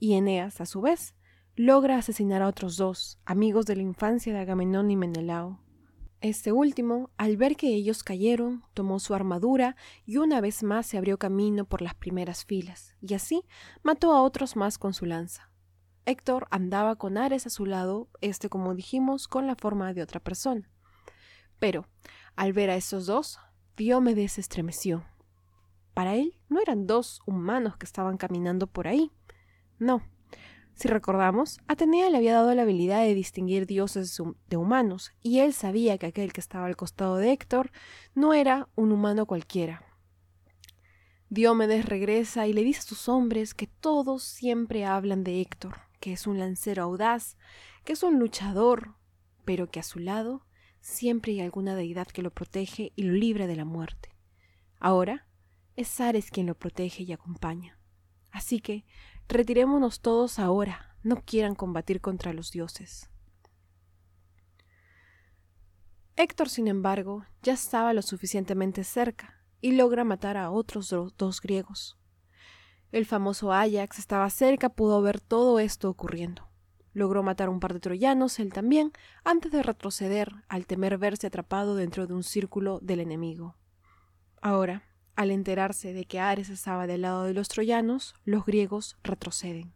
y 0.00 0.14
Eneas, 0.14 0.60
a 0.60 0.66
su 0.66 0.80
vez, 0.80 1.14
logra 1.54 1.98
asesinar 1.98 2.42
a 2.42 2.48
otros 2.48 2.76
dos, 2.76 3.20
amigos 3.24 3.64
de 3.64 3.76
la 3.76 3.82
infancia 3.82 4.32
de 4.32 4.40
Agamenón 4.40 4.90
y 4.90 4.96
Menelao. 4.96 5.60
Este 6.20 6.50
último, 6.50 7.10
al 7.16 7.36
ver 7.36 7.54
que 7.54 7.68
ellos 7.68 8.02
cayeron, 8.02 8.64
tomó 8.74 8.98
su 8.98 9.14
armadura 9.14 9.76
y 10.04 10.16
una 10.16 10.40
vez 10.40 10.64
más 10.64 10.86
se 10.86 10.98
abrió 10.98 11.16
camino 11.16 11.64
por 11.64 11.80
las 11.80 11.94
primeras 11.94 12.44
filas, 12.44 12.96
y 13.00 13.14
así 13.14 13.44
mató 13.84 14.12
a 14.12 14.22
otros 14.22 14.56
más 14.56 14.76
con 14.76 14.92
su 14.92 15.06
lanza. 15.06 15.52
Héctor 16.06 16.48
andaba 16.50 16.96
con 16.96 17.18
Ares 17.18 17.46
a 17.46 17.50
su 17.50 17.66
lado, 17.66 18.08
este, 18.20 18.48
como 18.48 18.74
dijimos, 18.74 19.28
con 19.28 19.46
la 19.46 19.54
forma 19.54 19.94
de 19.94 20.02
otra 20.02 20.18
persona. 20.18 20.68
Pero, 21.60 21.86
al 22.34 22.52
ver 22.52 22.70
a 22.70 22.76
estos 22.76 23.06
dos, 23.06 23.38
Diomedes 23.76 24.38
estremeció. 24.38 25.04
Para 25.96 26.14
él 26.14 26.36
no 26.50 26.60
eran 26.60 26.86
dos 26.86 27.22
humanos 27.24 27.78
que 27.78 27.86
estaban 27.86 28.18
caminando 28.18 28.66
por 28.66 28.86
ahí. 28.86 29.10
No. 29.78 30.02
Si 30.74 30.88
recordamos, 30.88 31.58
Atenea 31.68 32.10
le 32.10 32.18
había 32.18 32.34
dado 32.34 32.54
la 32.54 32.64
habilidad 32.64 33.00
de 33.00 33.14
distinguir 33.14 33.66
dioses 33.66 34.20
de 34.46 34.56
humanos, 34.58 35.12
y 35.22 35.38
él 35.38 35.54
sabía 35.54 35.96
que 35.96 36.04
aquel 36.04 36.34
que 36.34 36.42
estaba 36.42 36.66
al 36.66 36.76
costado 36.76 37.16
de 37.16 37.32
Héctor 37.32 37.70
no 38.14 38.34
era 38.34 38.68
un 38.74 38.92
humano 38.92 39.24
cualquiera. 39.24 39.86
Diomedes 41.30 41.86
regresa 41.86 42.46
y 42.46 42.52
le 42.52 42.62
dice 42.62 42.80
a 42.80 42.82
sus 42.82 43.08
hombres 43.08 43.54
que 43.54 43.66
todos 43.66 44.22
siempre 44.22 44.84
hablan 44.84 45.24
de 45.24 45.40
Héctor, 45.40 45.78
que 45.98 46.12
es 46.12 46.26
un 46.26 46.38
lancero 46.38 46.82
audaz, 46.82 47.38
que 47.86 47.94
es 47.94 48.02
un 48.02 48.18
luchador, 48.18 48.96
pero 49.46 49.70
que 49.70 49.80
a 49.80 49.82
su 49.82 49.98
lado 49.98 50.44
siempre 50.78 51.32
hay 51.32 51.40
alguna 51.40 51.74
deidad 51.74 52.06
que 52.08 52.20
lo 52.20 52.32
protege 52.32 52.92
y 52.96 53.04
lo 53.04 53.14
libra 53.14 53.46
de 53.46 53.56
la 53.56 53.64
muerte. 53.64 54.10
Ahora 54.78 55.26
es 55.76 56.00
Ares 56.00 56.30
quien 56.30 56.46
lo 56.46 56.54
protege 56.54 57.04
y 57.04 57.12
acompaña. 57.12 57.78
Así 58.30 58.60
que 58.60 58.84
retirémonos 59.28 60.00
todos 60.00 60.38
ahora, 60.38 60.96
no 61.02 61.22
quieran 61.22 61.54
combatir 61.54 62.00
contra 62.00 62.32
los 62.32 62.50
dioses. 62.50 63.10
Héctor, 66.16 66.48
sin 66.48 66.66
embargo, 66.66 67.26
ya 67.42 67.52
estaba 67.52 67.92
lo 67.92 68.02
suficientemente 68.02 68.84
cerca 68.84 69.44
y 69.60 69.72
logra 69.72 70.02
matar 70.02 70.36
a 70.36 70.50
otros 70.50 70.88
dos 71.16 71.40
griegos. 71.40 71.98
El 72.90 73.04
famoso 73.04 73.52
Ajax 73.52 73.98
estaba 73.98 74.30
cerca, 74.30 74.70
pudo 74.70 75.02
ver 75.02 75.20
todo 75.20 75.58
esto 75.58 75.90
ocurriendo. 75.90 76.48
Logró 76.94 77.22
matar 77.22 77.50
un 77.50 77.60
par 77.60 77.74
de 77.74 77.80
troyanos, 77.80 78.38
él 78.38 78.52
también, 78.52 78.92
antes 79.24 79.52
de 79.52 79.62
retroceder, 79.62 80.32
al 80.48 80.66
temer 80.66 80.96
verse 80.96 81.26
atrapado 81.26 81.74
dentro 81.74 82.06
de 82.06 82.14
un 82.14 82.22
círculo 82.22 82.78
del 82.80 83.00
enemigo. 83.00 83.56
Ahora, 84.40 84.82
al 85.16 85.30
enterarse 85.30 85.92
de 85.92 86.04
que 86.04 86.20
Ares 86.20 86.50
estaba 86.50 86.86
del 86.86 87.02
lado 87.02 87.24
de 87.24 87.34
los 87.34 87.48
troyanos, 87.48 88.14
los 88.24 88.44
griegos 88.44 88.96
retroceden. 89.02 89.72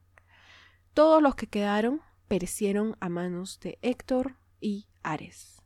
Todos 0.94 1.22
los 1.22 1.34
que 1.34 1.46
quedaron 1.46 2.02
perecieron 2.28 2.96
a 3.00 3.08
manos 3.08 3.58
de 3.60 3.78
Héctor 3.82 4.36
y 4.60 4.86
Ares. 5.02 5.56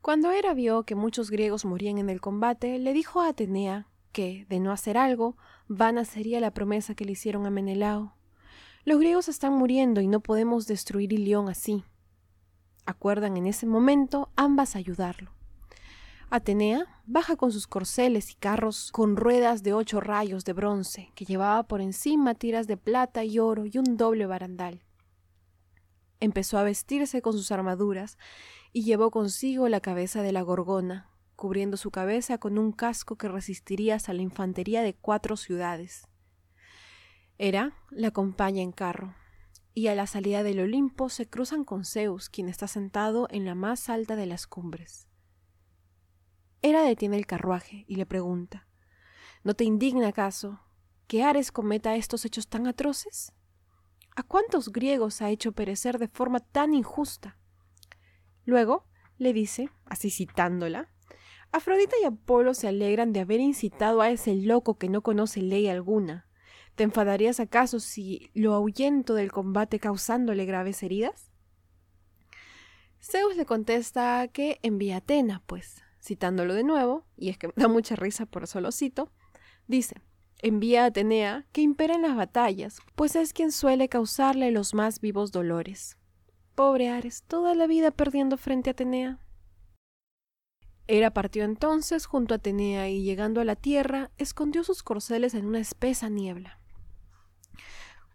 Cuando 0.00 0.32
Hera 0.32 0.54
vio 0.54 0.82
que 0.84 0.94
muchos 0.94 1.30
griegos 1.30 1.64
morían 1.64 1.98
en 1.98 2.10
el 2.10 2.20
combate, 2.20 2.78
le 2.78 2.92
dijo 2.94 3.20
a 3.20 3.28
Atenea 3.28 3.86
que, 4.10 4.46
de 4.48 4.58
no 4.58 4.72
hacer 4.72 4.96
algo, 4.96 5.36
vana 5.68 6.04
sería 6.04 6.40
la 6.40 6.52
promesa 6.52 6.94
que 6.94 7.04
le 7.04 7.12
hicieron 7.12 7.46
a 7.46 7.50
Menelao. 7.50 8.16
Los 8.84 8.98
griegos 8.98 9.28
están 9.28 9.52
muriendo 9.52 10.00
y 10.00 10.06
no 10.06 10.20
podemos 10.20 10.66
destruir 10.66 11.12
Ilión 11.12 11.48
así. 11.48 11.84
Acuerdan 12.86 13.36
en 13.36 13.46
ese 13.46 13.66
momento 13.66 14.30
ambas 14.36 14.74
ayudarlo. 14.74 15.32
Atenea 16.30 16.86
baja 17.06 17.36
con 17.36 17.52
sus 17.52 17.66
corceles 17.66 18.30
y 18.30 18.34
carros 18.36 18.90
con 18.92 19.16
ruedas 19.16 19.62
de 19.62 19.74
ocho 19.74 20.00
rayos 20.00 20.44
de 20.44 20.52
bronce, 20.52 21.10
que 21.14 21.24
llevaba 21.24 21.64
por 21.64 21.80
encima 21.80 22.34
tiras 22.34 22.66
de 22.68 22.76
plata 22.76 23.24
y 23.24 23.38
oro 23.38 23.66
y 23.66 23.76
un 23.78 23.96
doble 23.96 24.26
barandal. 24.26 24.82
Empezó 26.20 26.56
a 26.56 26.62
vestirse 26.62 27.20
con 27.20 27.32
sus 27.32 27.50
armaduras 27.50 28.16
y 28.72 28.84
llevó 28.84 29.10
consigo 29.10 29.68
la 29.68 29.80
cabeza 29.80 30.22
de 30.22 30.32
la 30.32 30.42
gorgona, 30.42 31.10
cubriendo 31.34 31.76
su 31.76 31.90
cabeza 31.90 32.38
con 32.38 32.58
un 32.58 32.72
casco 32.72 33.16
que 33.16 33.28
resistiría 33.28 33.98
a 34.06 34.12
la 34.12 34.22
infantería 34.22 34.82
de 34.82 34.94
cuatro 34.94 35.36
ciudades. 35.36 36.09
Hera 37.42 37.72
la 37.88 38.08
acompaña 38.08 38.60
en 38.60 38.70
carro, 38.70 39.14
y 39.72 39.86
a 39.86 39.94
la 39.94 40.06
salida 40.06 40.42
del 40.42 40.60
Olimpo 40.60 41.08
se 41.08 41.26
cruzan 41.26 41.64
con 41.64 41.86
Zeus, 41.86 42.28
quien 42.28 42.50
está 42.50 42.68
sentado 42.68 43.28
en 43.30 43.46
la 43.46 43.54
más 43.54 43.88
alta 43.88 44.14
de 44.14 44.26
las 44.26 44.46
cumbres. 44.46 45.08
Hera 46.60 46.82
detiene 46.82 47.16
el 47.16 47.24
carruaje 47.24 47.86
y 47.88 47.96
le 47.96 48.04
pregunta 48.04 48.68
¿No 49.42 49.54
te 49.54 49.64
indigna 49.64 50.08
acaso 50.08 50.60
que 51.06 51.22
Ares 51.22 51.50
cometa 51.50 51.96
estos 51.96 52.26
hechos 52.26 52.46
tan 52.46 52.66
atroces? 52.66 53.32
¿A 54.14 54.22
cuántos 54.22 54.70
griegos 54.70 55.22
ha 55.22 55.30
hecho 55.30 55.52
perecer 55.52 55.98
de 55.98 56.08
forma 56.08 56.40
tan 56.40 56.74
injusta? 56.74 57.38
Luego 58.44 58.84
le 59.16 59.32
dice, 59.32 59.70
así 59.86 60.10
citándola, 60.10 60.90
Afrodita 61.52 61.96
y 62.02 62.04
Apolo 62.04 62.52
se 62.52 62.68
alegran 62.68 63.14
de 63.14 63.20
haber 63.20 63.40
incitado 63.40 64.02
a 64.02 64.10
ese 64.10 64.34
loco 64.34 64.76
que 64.76 64.90
no 64.90 65.00
conoce 65.00 65.40
ley 65.40 65.68
alguna. 65.68 66.26
¿Te 66.80 66.84
enfadarías 66.84 67.40
acaso 67.40 67.78
si 67.78 68.30
lo 68.32 68.54
ahuyento 68.54 69.12
del 69.12 69.30
combate 69.30 69.78
causándole 69.78 70.46
graves 70.46 70.82
heridas? 70.82 71.30
Zeus 73.02 73.36
le 73.36 73.44
contesta 73.44 74.26
que 74.28 74.58
envía 74.62 74.94
a 74.94 74.98
Atena, 75.00 75.42
pues, 75.44 75.84
citándolo 76.02 76.54
de 76.54 76.64
nuevo, 76.64 77.04
y 77.18 77.28
es 77.28 77.36
que 77.36 77.48
me 77.48 77.52
da 77.54 77.68
mucha 77.68 77.96
risa 77.96 78.24
por 78.24 78.46
solo 78.46 78.72
cito, 78.72 79.12
dice, 79.66 80.00
envía 80.38 80.84
a 80.84 80.86
Atenea 80.86 81.46
que 81.52 81.60
impera 81.60 81.96
en 81.96 82.00
las 82.00 82.16
batallas, 82.16 82.78
pues 82.94 83.14
es 83.14 83.34
quien 83.34 83.52
suele 83.52 83.90
causarle 83.90 84.50
los 84.50 84.72
más 84.72 85.02
vivos 85.02 85.32
dolores. 85.32 85.98
Pobre 86.54 86.88
Ares, 86.88 87.24
toda 87.24 87.54
la 87.54 87.66
vida 87.66 87.90
perdiendo 87.90 88.38
frente 88.38 88.70
a 88.70 88.72
Atenea. 88.72 89.18
Hera 90.86 91.10
partió 91.10 91.44
entonces 91.44 92.06
junto 92.06 92.32
a 92.32 92.38
Atenea 92.38 92.88
y 92.88 93.02
llegando 93.02 93.42
a 93.42 93.44
la 93.44 93.56
tierra, 93.56 94.12
escondió 94.16 94.64
sus 94.64 94.82
corceles 94.82 95.34
en 95.34 95.44
una 95.44 95.60
espesa 95.60 96.08
niebla. 96.08 96.59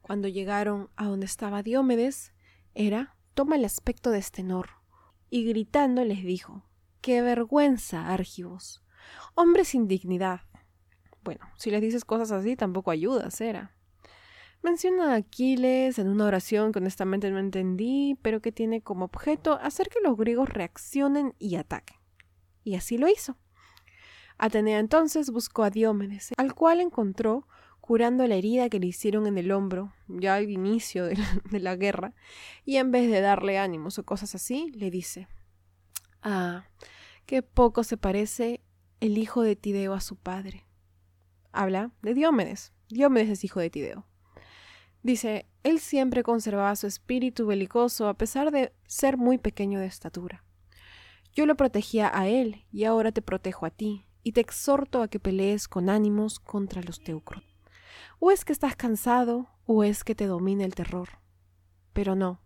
Cuando 0.06 0.28
llegaron 0.28 0.92
a 0.96 1.06
donde 1.06 1.26
estaba 1.26 1.64
Diómedes, 1.64 2.32
Hera 2.76 3.16
toma 3.34 3.56
el 3.56 3.66
aspecto 3.66 4.12
de 4.12 4.20
Estenor 4.20 4.70
y 5.32 5.46
gritando 5.46 6.04
les 6.04 6.24
dijo: 6.24 6.62
¡Qué 7.02 7.24
vergüenza, 7.24 8.14
Argivos! 8.14 8.84
Hombre 9.34 9.66
sin 9.66 9.88
dignidad. 9.88 10.42
Bueno, 11.24 11.50
si 11.58 11.72
les 11.72 11.82
dices 11.82 12.06
cosas 12.06 12.32
así, 12.32 12.56
tampoco 12.56 12.92
ayudas, 12.92 13.42
Hera. 13.42 13.76
Menciona 14.62 15.14
a 15.14 15.16
Aquiles 15.16 15.98
en 15.98 16.08
una 16.08 16.26
oración 16.26 16.72
que 16.72 16.78
honestamente 16.78 17.32
no 17.32 17.40
entendí, 17.40 18.20
pero 18.22 18.42
que 18.42 18.52
tiene 18.52 18.82
como 18.82 19.06
objeto 19.06 19.54
hacer 19.60 19.90
que 19.90 20.02
los 20.04 20.16
griegos 20.16 20.50
reaccionen 20.50 21.34
y 21.40 21.56
ataquen 21.56 21.98
y 22.64 22.76
así 22.76 22.98
lo 22.98 23.08
hizo. 23.08 23.38
Atenea 24.38 24.80
entonces 24.80 25.32
buscó 25.32 25.64
a 25.64 25.70
Diómedes, 25.70 26.34
al 26.36 26.54
cual 26.54 26.82
encontró 26.82 27.48
curando 27.86 28.26
la 28.26 28.34
herida 28.34 28.68
que 28.68 28.80
le 28.80 28.88
hicieron 28.88 29.28
en 29.28 29.38
el 29.38 29.52
hombro, 29.52 29.94
ya 30.08 30.34
al 30.34 30.50
inicio 30.50 31.06
de, 31.06 31.60
la 31.60 31.76
guerra, 31.76 32.16
y 32.66 32.78
en 32.78 32.92
vez 32.92 33.12
de 33.12 33.22
darle 33.22 33.60
ánimos 33.60 34.00
o 34.00 34.04
cosas 34.04 34.34
así, 34.34 34.72
le 34.72 34.90
dice, 34.90 35.28
Ah, 36.24 36.66
qué 37.28 37.44
poco 37.44 37.84
se 37.84 37.96
parece 37.96 38.62
el 39.02 39.20
hijo 39.20 39.44
de 39.44 39.56
Tideo 39.56 39.94
a 39.94 40.02
su 40.02 40.16
padre. 40.16 40.66
Habla 41.52 41.92
de 42.02 42.16
Diómedes. 42.16 42.74
Diómedes 42.90 43.30
es 43.30 43.44
hijo 43.44 43.60
de 43.60 43.70
Tideo. 43.70 44.08
Dice, 45.04 45.46
él 45.62 45.80
siempre 45.80 46.24
conservaba 46.24 46.76
su 46.76 46.88
espíritu 46.88 47.46
belicoso 47.46 48.08
a 48.08 48.16
pesar 48.16 48.50
de 48.50 48.74
ser 48.88 49.16
muy 49.16 49.38
pequeño 49.38 49.80
de 49.80 49.86
estatura. 49.86 50.44
Yo 51.34 51.46
lo 51.46 51.56
protegía 51.56 52.10
a 52.12 52.28
él 52.28 52.66
y 52.72 52.86
ahora 52.86 53.12
te 53.12 53.22
protejo 53.22 53.68
a 53.68 53.70
ti, 53.70 54.08
y 54.24 54.32
te 54.32 54.42
exhorto 54.42 55.04
a 55.04 55.08
que 55.08 55.20
pelees 55.20 55.68
con 55.68 55.88
ánimos 55.88 56.40
contra 56.40 56.82
los 56.82 57.04
teucros. 57.04 57.55
O 58.20 58.32
es 58.32 58.46
que 58.46 58.54
estás 58.54 58.76
cansado, 58.76 59.50
o 59.66 59.84
es 59.84 60.04
que 60.04 60.16
te 60.16 60.26
domina 60.26 60.66
el 60.66 60.76
terror. 60.76 61.10
Pero 61.94 62.16
no, 62.16 62.42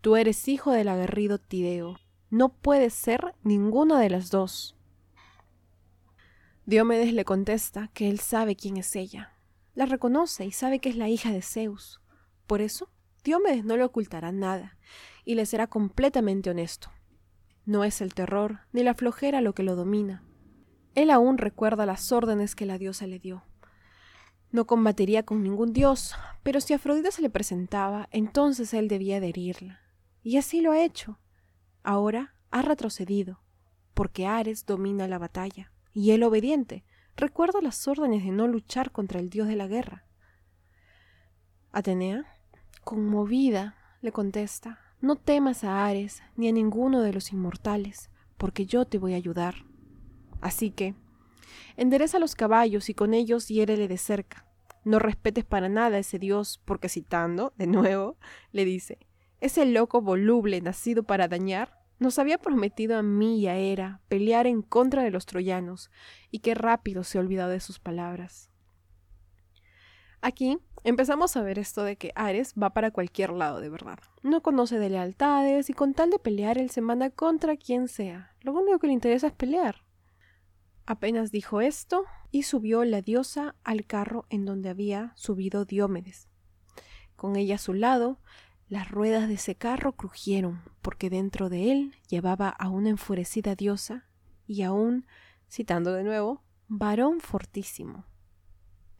tú 0.00 0.16
eres 0.16 0.48
hijo 0.48 0.72
del 0.72 0.88
aguerrido 0.88 1.38
Tideo. 1.38 1.96
No 2.30 2.50
puedes 2.50 2.94
ser 2.94 3.34
ninguna 3.42 4.00
de 4.00 4.10
las 4.10 4.30
dos. 4.30 4.76
Diomedes 6.66 7.12
le 7.12 7.24
contesta 7.24 7.90
que 7.94 8.08
él 8.08 8.20
sabe 8.20 8.54
quién 8.54 8.76
es 8.76 8.94
ella. 8.94 9.32
La 9.74 9.86
reconoce 9.86 10.44
y 10.46 10.52
sabe 10.52 10.78
que 10.78 10.88
es 10.88 10.96
la 10.96 11.08
hija 11.08 11.32
de 11.32 11.42
Zeus. 11.42 12.00
Por 12.46 12.60
eso, 12.60 12.90
Diomedes 13.24 13.64
no 13.64 13.76
le 13.76 13.84
ocultará 13.84 14.30
nada 14.32 14.78
y 15.24 15.34
le 15.34 15.46
será 15.46 15.66
completamente 15.66 16.50
honesto. 16.50 16.90
No 17.66 17.84
es 17.84 18.00
el 18.00 18.14
terror 18.14 18.60
ni 18.72 18.82
la 18.82 18.94
flojera 18.94 19.40
lo 19.40 19.54
que 19.54 19.62
lo 19.62 19.76
domina. 19.76 20.24
Él 20.94 21.10
aún 21.10 21.38
recuerda 21.38 21.86
las 21.86 22.10
órdenes 22.12 22.54
que 22.54 22.66
la 22.66 22.78
diosa 22.78 23.06
le 23.06 23.18
dio. 23.18 23.44
No 24.50 24.66
combatiría 24.66 25.24
con 25.24 25.42
ningún 25.42 25.72
dios, 25.72 26.14
pero 26.42 26.60
si 26.60 26.74
Afrodita 26.74 27.10
se 27.10 27.22
le 27.22 27.30
presentaba, 27.30 28.08
entonces 28.10 28.74
él 28.74 28.88
debía 28.88 29.20
de 29.20 29.28
herirla. 29.28 29.80
Y 30.22 30.36
así 30.36 30.60
lo 30.60 30.72
ha 30.72 30.82
hecho. 30.82 31.18
Ahora 31.82 32.34
ha 32.50 32.62
retrocedido, 32.62 33.40
porque 33.94 34.26
Ares 34.26 34.66
domina 34.66 35.08
la 35.08 35.18
batalla, 35.18 35.72
y 35.92 36.10
él 36.10 36.22
obediente 36.22 36.84
recuerda 37.16 37.60
las 37.60 37.86
órdenes 37.86 38.24
de 38.24 38.32
no 38.32 38.48
luchar 38.48 38.92
contra 38.92 39.20
el 39.20 39.30
dios 39.30 39.46
de 39.48 39.56
la 39.56 39.66
guerra. 39.66 40.04
Atenea, 41.72 42.24
conmovida, 42.84 43.76
le 44.02 44.12
contesta 44.12 44.80
no 45.00 45.16
temas 45.16 45.64
a 45.64 45.86
Ares 45.86 46.22
ni 46.36 46.48
a 46.48 46.52
ninguno 46.52 47.00
de 47.00 47.14
los 47.14 47.32
inmortales, 47.32 48.10
porque 48.36 48.66
yo 48.66 48.84
te 48.84 48.98
voy 48.98 49.14
a 49.14 49.16
ayudar. 49.16 49.54
Así 50.42 50.70
que, 50.70 50.94
endereza 51.76 52.18
los 52.18 52.34
caballos 52.34 52.88
y 52.88 52.94
con 52.94 53.14
ellos 53.14 53.48
hiérele 53.48 53.88
de 53.88 53.98
cerca. 53.98 54.46
No 54.84 54.98
respetes 54.98 55.44
para 55.44 55.68
nada 55.68 55.96
a 55.96 56.00
ese 56.00 56.18
dios, 56.18 56.60
porque 56.64 56.88
citando, 56.88 57.52
de 57.56 57.66
nuevo, 57.66 58.16
le 58.52 58.64
dice, 58.64 58.98
ese 59.40 59.66
loco 59.66 60.00
voluble 60.00 60.60
nacido 60.60 61.02
para 61.02 61.28
dañar, 61.28 61.78
nos 61.98 62.18
había 62.18 62.38
prometido 62.38 62.96
a 62.96 63.02
mí 63.02 63.40
y 63.40 63.46
a 63.46 63.56
Hera 63.56 64.00
pelear 64.08 64.46
en 64.46 64.62
contra 64.62 65.02
de 65.02 65.10
los 65.10 65.26
troyanos, 65.26 65.90
y 66.30 66.38
qué 66.38 66.54
rápido 66.54 67.04
se 67.04 67.18
ha 67.18 67.20
olvidado 67.20 67.50
de 67.50 67.60
sus 67.60 67.78
palabras. 67.78 68.50
Aquí 70.22 70.58
empezamos 70.84 71.36
a 71.36 71.42
ver 71.42 71.58
esto 71.58 71.82
de 71.82 71.96
que 71.96 72.12
Ares 72.14 72.54
va 72.60 72.70
para 72.70 72.90
cualquier 72.90 73.30
lado 73.30 73.60
de 73.60 73.70
verdad. 73.70 73.98
No 74.22 74.42
conoce 74.42 74.78
de 74.78 74.90
lealtades 74.90 75.70
y 75.70 75.72
con 75.72 75.94
tal 75.94 76.10
de 76.10 76.18
pelear 76.18 76.58
él 76.58 76.70
se 76.70 76.82
manda 76.82 77.10
contra 77.10 77.56
quien 77.56 77.88
sea. 77.88 78.34
Lo 78.42 78.52
único 78.52 78.78
que 78.78 78.86
le 78.86 78.92
interesa 78.92 79.28
es 79.28 79.32
pelear. 79.32 79.82
Apenas 80.90 81.30
dijo 81.30 81.60
esto 81.60 82.04
y 82.32 82.42
subió 82.42 82.84
la 82.84 83.00
diosa 83.00 83.54
al 83.62 83.86
carro 83.86 84.26
en 84.28 84.44
donde 84.44 84.70
había 84.70 85.12
subido 85.14 85.64
Diómedes. 85.64 86.28
Con 87.14 87.36
ella 87.36 87.54
a 87.54 87.58
su 87.58 87.74
lado, 87.74 88.18
las 88.68 88.90
ruedas 88.90 89.28
de 89.28 89.34
ese 89.34 89.54
carro 89.54 89.92
crujieron, 89.92 90.64
porque 90.82 91.08
dentro 91.08 91.48
de 91.48 91.70
él 91.70 91.94
llevaba 92.08 92.48
a 92.48 92.70
una 92.70 92.88
enfurecida 92.88 93.54
diosa 93.54 94.08
y 94.48 94.62
a 94.62 94.72
un, 94.72 95.06
citando 95.48 95.92
de 95.92 96.02
nuevo, 96.02 96.42
varón 96.66 97.20
fortísimo. 97.20 98.04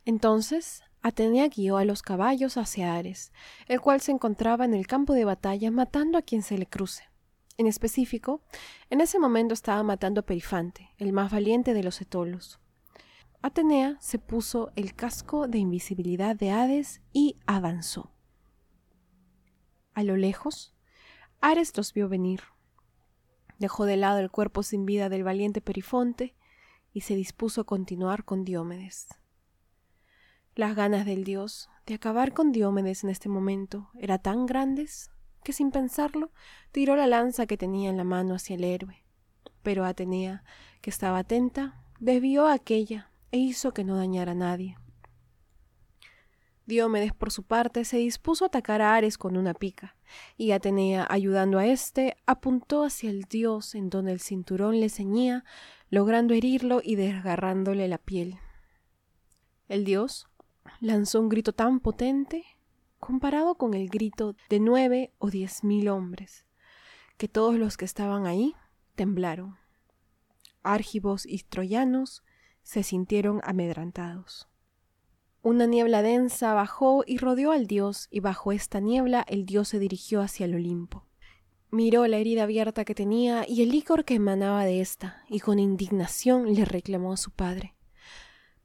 Entonces 0.05 0.85
Atenea 1.03 1.49
guió 1.49 1.77
a 1.77 1.85
los 1.85 2.03
caballos 2.03 2.57
hacia 2.57 2.95
Ares, 2.95 3.33
el 3.67 3.81
cual 3.81 4.01
se 4.01 4.13
encontraba 4.13 4.65
en 4.65 4.75
el 4.75 4.87
campo 4.87 5.13
de 5.13 5.25
batalla 5.25 5.73
matando 5.73 6.19
a 6.19 6.23
quien 6.23 6.45
se 6.45 6.57
le 6.57 6.67
cruce. 6.67 7.10
En 7.61 7.67
específico, 7.67 8.41
en 8.89 9.03
ese 9.03 9.19
momento 9.19 9.53
estaba 9.53 9.83
matando 9.83 10.21
a 10.21 10.25
Perifante, 10.25 10.95
el 10.97 11.13
más 11.13 11.31
valiente 11.31 11.75
de 11.75 11.83
los 11.83 12.01
etolos. 12.01 12.59
Atenea 13.43 13.99
se 14.01 14.19
puso 14.19 14.73
el 14.77 14.95
casco 14.95 15.47
de 15.47 15.59
invisibilidad 15.59 16.35
de 16.35 16.53
Hades 16.53 17.03
y 17.13 17.37
avanzó. 17.45 18.15
A 19.93 20.03
lo 20.05 20.17
lejos, 20.17 20.75
Ares 21.43 21.77
los 21.77 21.93
vio 21.93 22.09
venir. 22.09 22.41
Dejó 23.59 23.85
de 23.85 23.99
lado 23.99 24.21
el 24.21 24.31
cuerpo 24.31 24.63
sin 24.63 24.87
vida 24.87 25.11
del 25.11 25.23
valiente 25.23 25.61
Perifonte 25.61 26.35
y 26.95 27.03
se 27.03 27.15
dispuso 27.15 27.61
a 27.61 27.65
continuar 27.65 28.25
con 28.25 28.47
Diómedes. 28.47 29.07
Las 30.55 30.75
ganas 30.75 31.05
del 31.05 31.25
dios 31.25 31.69
de 31.85 31.93
acabar 31.93 32.33
con 32.33 32.53
Diómedes 32.53 33.05
en 33.05 33.11
este 33.11 33.29
momento 33.29 33.91
eran 33.99 34.23
tan 34.23 34.47
grandes 34.47 35.11
que 35.43 35.53
sin 35.53 35.71
pensarlo 35.71 36.31
tiró 36.73 36.97
la 36.97 37.07
lanza 37.07 37.47
que 37.47 37.57
tenía 37.57 37.91
en 37.91 37.97
la 37.97 38.05
mano 38.05 38.35
hacia 38.35 38.57
el 38.57 38.65
héroe. 38.65 39.05
Pero 39.63 39.85
Atenea, 39.85 40.45
que 40.81 40.91
estaba 40.91 41.19
atenta, 41.19 41.83
desvió 41.99 42.49
aquella 42.49 43.11
e 43.33 43.39
hizo 43.39 43.73
que 43.73 43.85
no 43.85 43.97
dañara 43.97 44.33
a 44.33 44.37
nadie. 44.37 44.77
Diomedes, 46.67 47.13
por 47.13 47.33
su 47.33 47.43
parte, 47.43 47.85
se 47.85 47.97
dispuso 47.97 48.45
a 48.45 48.49
atacar 48.49 48.81
a 48.81 48.95
Ares 48.95 49.19
con 49.19 49.37
una 49.37 49.55
pica, 49.55 49.97
y 50.37 50.53
Atenea, 50.53 51.05
ayudando 51.11 51.59
a 51.59 51.67
éste, 51.67 52.17
apuntó 52.27 52.85
hacia 52.85 53.11
el 53.11 53.25
dios 53.25 53.75
en 53.75 53.91
donde 53.91 54.13
el 54.13 54.21
cinturón 54.21 54.79
le 54.79 54.89
ceñía, 54.89 55.45
logrando 55.89 56.33
herirlo 56.33 56.81
y 56.83 56.95
desgarrándole 56.95 57.89
la 57.89 57.99
piel. 57.99 58.39
El 59.69 59.85
dios 59.85 60.29
lanzó 60.81 61.21
un 61.21 61.29
grito 61.29 61.53
tan 61.53 61.81
potente 61.81 62.45
comparado 63.01 63.57
con 63.57 63.75
el 63.75 63.89
grito 63.89 64.37
de 64.49 64.61
nueve 64.61 65.13
o 65.19 65.31
diez 65.31 65.65
mil 65.65 65.89
hombres, 65.89 66.45
que 67.17 67.27
todos 67.27 67.57
los 67.57 67.77
que 67.77 67.85
estaban 67.85 68.27
ahí 68.27 68.55
temblaron. 68.95 69.59
Árgivos 70.63 71.27
y 71.27 71.39
troyanos 71.43 72.23
se 72.63 72.83
sintieron 72.83 73.41
amedrantados. 73.43 74.47
Una 75.43 75.67
niebla 75.67 76.03
densa 76.03 76.53
bajó 76.53 77.03
y 77.07 77.17
rodeó 77.17 77.53
al 77.53 77.67
dios, 77.67 78.09
y 78.11 78.21
bajo 78.21 78.53
esta 78.53 78.79
niebla 78.79 79.25
el 79.27 79.47
dios 79.47 79.69
se 79.69 79.79
dirigió 79.79 80.21
hacia 80.21 80.45
el 80.45 80.55
Olimpo. 80.55 81.07
Miró 81.71 82.07
la 82.07 82.19
herida 82.19 82.43
abierta 82.43 82.85
que 82.85 82.95
tenía 82.95 83.47
y 83.49 83.63
el 83.63 83.71
licor 83.71 84.05
que 84.05 84.17
emanaba 84.17 84.65
de 84.67 84.83
ésta, 84.83 85.25
y 85.29 85.41
con 85.41 85.59
indignación 85.59 86.53
le 86.53 86.67
reclamó 86.67 87.15
a 87.15 87.17
su 87.17 87.31
padre. 87.31 87.75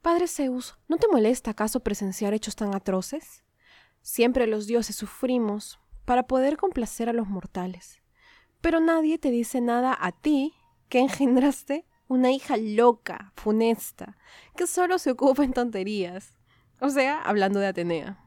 Padre 0.02 0.28
Zeus, 0.28 0.76
¿no 0.86 0.98
te 0.98 1.08
molesta 1.08 1.52
acaso 1.52 1.80
presenciar 1.80 2.34
hechos 2.34 2.56
tan 2.56 2.74
atroces? 2.74 3.45
Siempre 4.06 4.46
los 4.46 4.68
dioses 4.68 4.94
sufrimos 4.94 5.80
para 6.04 6.28
poder 6.28 6.56
complacer 6.56 7.08
a 7.08 7.12
los 7.12 7.26
mortales. 7.26 8.00
Pero 8.60 8.78
nadie 8.78 9.18
te 9.18 9.32
dice 9.32 9.60
nada 9.60 9.98
a 10.00 10.12
ti 10.12 10.54
que 10.88 11.00
engendraste 11.00 11.84
una 12.06 12.30
hija 12.30 12.56
loca, 12.56 13.32
funesta, 13.34 14.16
que 14.54 14.68
solo 14.68 15.00
se 15.00 15.10
ocupa 15.10 15.42
en 15.42 15.52
tonterías. 15.52 16.38
O 16.80 16.88
sea, 16.88 17.20
hablando 17.20 17.58
de 17.58 17.66
Atenea. 17.66 18.24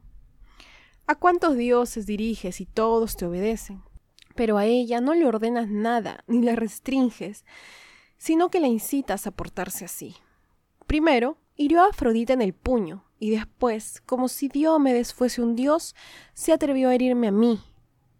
¿A 1.08 1.16
cuántos 1.16 1.56
dioses 1.56 2.06
diriges 2.06 2.60
y 2.60 2.66
todos 2.66 3.16
te 3.16 3.26
obedecen? 3.26 3.82
Pero 4.36 4.58
a 4.58 4.66
ella 4.66 5.00
no 5.00 5.14
le 5.14 5.26
ordenas 5.26 5.70
nada, 5.70 6.26
ni 6.28 6.42
la 6.42 6.58
restringes, 6.58 7.46
sino 8.18 8.50
que 8.50 8.60
la 8.60 8.68
incitas 8.68 9.28
a 9.28 9.32
portarse 9.32 9.86
así. 9.86 10.18
Primero, 10.88 11.38
hirió 11.56 11.82
a 11.82 11.88
Afrodita 11.88 12.34
en 12.34 12.42
el 12.42 12.54
puño, 12.54 13.06
y 13.20 13.32
después, 13.32 14.02
como 14.06 14.30
si 14.30 14.48
Diomedes 14.48 15.14
fuese 15.14 15.42
un 15.42 15.56
dios, 15.56 15.96
se 16.34 16.54
atrevió 16.54 16.90
a 16.90 16.96
herirme 16.96 17.28
a 17.28 17.32
mí. 17.32 17.62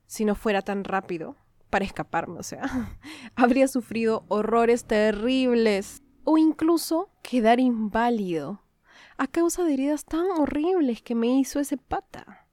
Si 0.06 0.26
no 0.26 0.36
fuera 0.36 0.62
tan 0.62 0.84
rápido, 0.84 1.38
para 1.70 1.86
escaparme, 1.86 2.40
o 2.40 2.44
sea, 2.44 2.64
habría 3.36 3.68
sufrido 3.68 4.26
horrores 4.28 4.86
terribles, 4.86 6.04
o 6.26 6.38
incluso 6.38 7.10
quedar 7.24 7.60
inválido 7.60 8.62
a 9.18 9.28
causa 9.28 9.64
de 9.64 9.74
heridas 9.74 10.06
tan 10.06 10.26
horribles 10.38 11.02
que 11.02 11.16
me 11.16 11.28
hizo 11.28 11.60
ese 11.60 11.78
pata. 11.78 12.48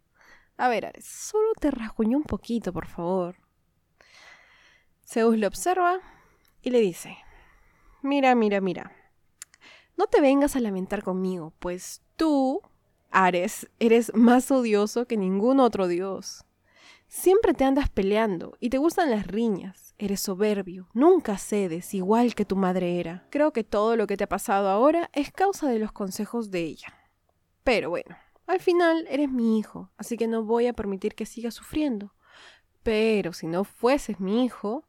A 0.56 0.68
ver, 0.68 0.86
Ares, 0.86 1.04
solo 1.04 1.52
te 1.60 1.70
rasguñó 1.70 2.16
un 2.16 2.24
poquito, 2.24 2.72
por 2.72 2.86
favor. 2.86 3.36
Zeus 5.04 5.36
le 5.36 5.46
observa 5.46 6.00
y 6.62 6.70
le 6.70 6.80
dice, 6.80 7.18
mira, 8.02 8.34
mira, 8.34 8.60
mira, 8.60 8.92
no 9.96 10.06
te 10.06 10.20
vengas 10.20 10.56
a 10.56 10.60
lamentar 10.60 11.02
conmigo, 11.02 11.52
pues 11.58 12.02
tú, 12.16 12.62
Ares, 13.10 13.68
eres 13.78 14.12
más 14.14 14.50
odioso 14.50 15.06
que 15.06 15.16
ningún 15.16 15.60
otro 15.60 15.88
dios. 15.88 16.44
Siempre 17.08 17.54
te 17.54 17.64
andas 17.64 17.88
peleando 17.88 18.56
y 18.60 18.70
te 18.70 18.78
gustan 18.78 19.10
las 19.10 19.26
riñas. 19.26 19.94
Eres 19.98 20.20
soberbio, 20.20 20.88
nunca 20.92 21.38
cedes, 21.38 21.94
igual 21.94 22.34
que 22.34 22.44
tu 22.44 22.56
madre 22.56 23.00
era. 23.00 23.26
Creo 23.30 23.52
que 23.52 23.64
todo 23.64 23.96
lo 23.96 24.06
que 24.06 24.16
te 24.16 24.24
ha 24.24 24.28
pasado 24.28 24.68
ahora 24.68 25.08
es 25.14 25.32
causa 25.32 25.68
de 25.68 25.78
los 25.78 25.92
consejos 25.92 26.50
de 26.50 26.64
ella. 26.64 26.88
Pero 27.64 27.90
bueno, 27.90 28.16
al 28.46 28.60
final 28.60 29.06
eres 29.08 29.30
mi 29.30 29.58
hijo, 29.58 29.90
así 29.96 30.16
que 30.16 30.26
no 30.26 30.42
voy 30.44 30.66
a 30.66 30.72
permitir 30.72 31.14
que 31.14 31.26
sigas 31.26 31.54
sufriendo. 31.54 32.12
Pero 32.82 33.32
si 33.32 33.46
no 33.46 33.64
fueses 33.64 34.20
mi 34.20 34.44
hijo, 34.44 34.86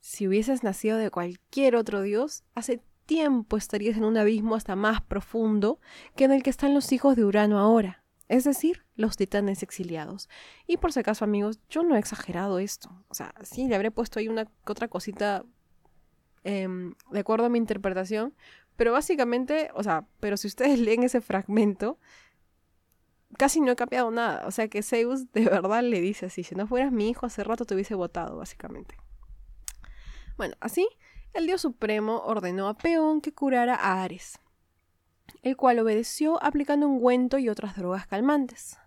si 0.00 0.26
hubieses 0.26 0.62
nacido 0.62 0.96
de 0.96 1.10
cualquier 1.10 1.76
otro 1.76 2.00
dios, 2.00 2.42
hace 2.54 2.80
tiempo 3.06 3.56
estarías 3.56 3.96
en 3.96 4.04
un 4.04 4.16
abismo 4.16 4.54
hasta 4.54 4.76
más 4.76 5.00
profundo 5.00 5.80
que 6.14 6.24
en 6.24 6.32
el 6.32 6.42
que 6.42 6.50
están 6.50 6.74
los 6.74 6.92
hijos 6.92 7.16
de 7.16 7.24
Urano 7.24 7.58
ahora 7.58 8.04
es 8.28 8.44
decir, 8.44 8.84
los 8.96 9.16
titanes 9.16 9.62
exiliados. 9.62 10.28
Y 10.66 10.78
por 10.78 10.92
si 10.92 11.00
acaso, 11.00 11.24
amigos, 11.24 11.60
yo 11.68 11.82
no 11.82 11.94
he 11.94 11.98
exagerado 11.98 12.58
esto. 12.58 12.90
O 13.08 13.14
sea, 13.14 13.34
sí, 13.42 13.68
le 13.68 13.76
habré 13.76 13.90
puesto 13.90 14.18
ahí 14.18 14.28
una 14.28 14.50
otra 14.66 14.88
cosita 14.88 15.44
em, 16.44 16.94
de 17.10 17.20
acuerdo 17.20 17.46
a 17.46 17.48
mi 17.48 17.58
interpretación, 17.58 18.34
pero 18.76 18.92
básicamente, 18.92 19.70
o 19.74 19.82
sea, 19.82 20.06
pero 20.20 20.36
si 20.36 20.48
ustedes 20.48 20.78
leen 20.80 21.04
ese 21.04 21.20
fragmento, 21.20 21.98
casi 23.38 23.60
no 23.60 23.72
he 23.72 23.76
cambiado 23.76 24.10
nada. 24.10 24.46
O 24.46 24.50
sea 24.50 24.68
que 24.68 24.82
Zeus 24.82 25.30
de 25.32 25.44
verdad 25.44 25.82
le 25.82 26.00
dice 26.00 26.26
así, 26.26 26.42
si 26.42 26.54
no 26.54 26.66
fueras 26.66 26.92
mi 26.92 27.08
hijo 27.08 27.26
hace 27.26 27.44
rato 27.44 27.64
te 27.64 27.74
hubiese 27.74 27.94
votado, 27.94 28.36
básicamente. 28.38 28.96
Bueno, 30.36 30.56
así, 30.60 30.86
el 31.32 31.46
dios 31.46 31.60
supremo 31.60 32.22
ordenó 32.24 32.68
a 32.68 32.74
Peón 32.74 33.20
que 33.20 33.32
curara 33.32 33.74
a 33.74 34.02
Ares 34.02 34.38
el 35.42 35.56
cual 35.56 35.78
obedeció 35.78 36.42
aplicando 36.42 36.88
ungüento 36.88 37.38
y 37.38 37.48
otras 37.48 37.76
drogas 37.76 38.06
calmantes. 38.06 38.78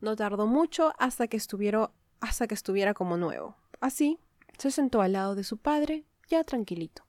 No 0.00 0.14
tardó 0.14 0.46
mucho 0.46 0.92
hasta 0.98 1.26
que, 1.26 1.36
estuviera, 1.36 1.90
hasta 2.20 2.46
que 2.46 2.54
estuviera 2.54 2.94
como 2.94 3.16
nuevo. 3.16 3.56
Así, 3.80 4.18
se 4.58 4.70
sentó 4.70 5.00
al 5.00 5.12
lado 5.12 5.34
de 5.34 5.44
su 5.44 5.56
padre, 5.56 6.04
ya 6.28 6.44
tranquilito. 6.44 7.04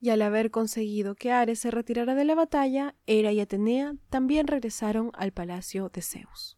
Y 0.00 0.10
al 0.10 0.22
haber 0.22 0.50
conseguido 0.50 1.14
que 1.14 1.32
Ares 1.32 1.58
se 1.58 1.70
retirara 1.70 2.14
de 2.14 2.24
la 2.24 2.34
batalla, 2.34 2.94
Hera 3.06 3.32
y 3.32 3.40
Atenea 3.40 3.94
también 4.08 4.46
regresaron 4.46 5.10
al 5.14 5.32
palacio 5.32 5.90
de 5.90 6.02
Zeus. 6.02 6.56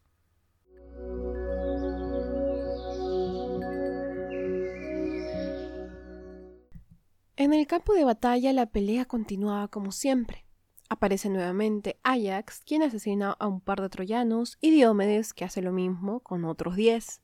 En 7.36 7.54
el 7.54 7.66
campo 7.66 7.94
de 7.94 8.04
batalla 8.04 8.52
la 8.52 8.66
pelea 8.66 9.06
continuaba 9.06 9.68
como 9.68 9.90
siempre. 9.90 10.44
Aparece 10.90 11.30
nuevamente 11.30 11.98
Ajax, 12.02 12.60
quien 12.66 12.82
asesina 12.82 13.32
a 13.38 13.46
un 13.46 13.62
par 13.62 13.80
de 13.80 13.88
troyanos, 13.88 14.58
y 14.60 14.70
Diomedes, 14.70 15.32
que 15.32 15.46
hace 15.46 15.62
lo 15.62 15.72
mismo 15.72 16.20
con 16.20 16.44
otros 16.44 16.76
diez. 16.76 17.22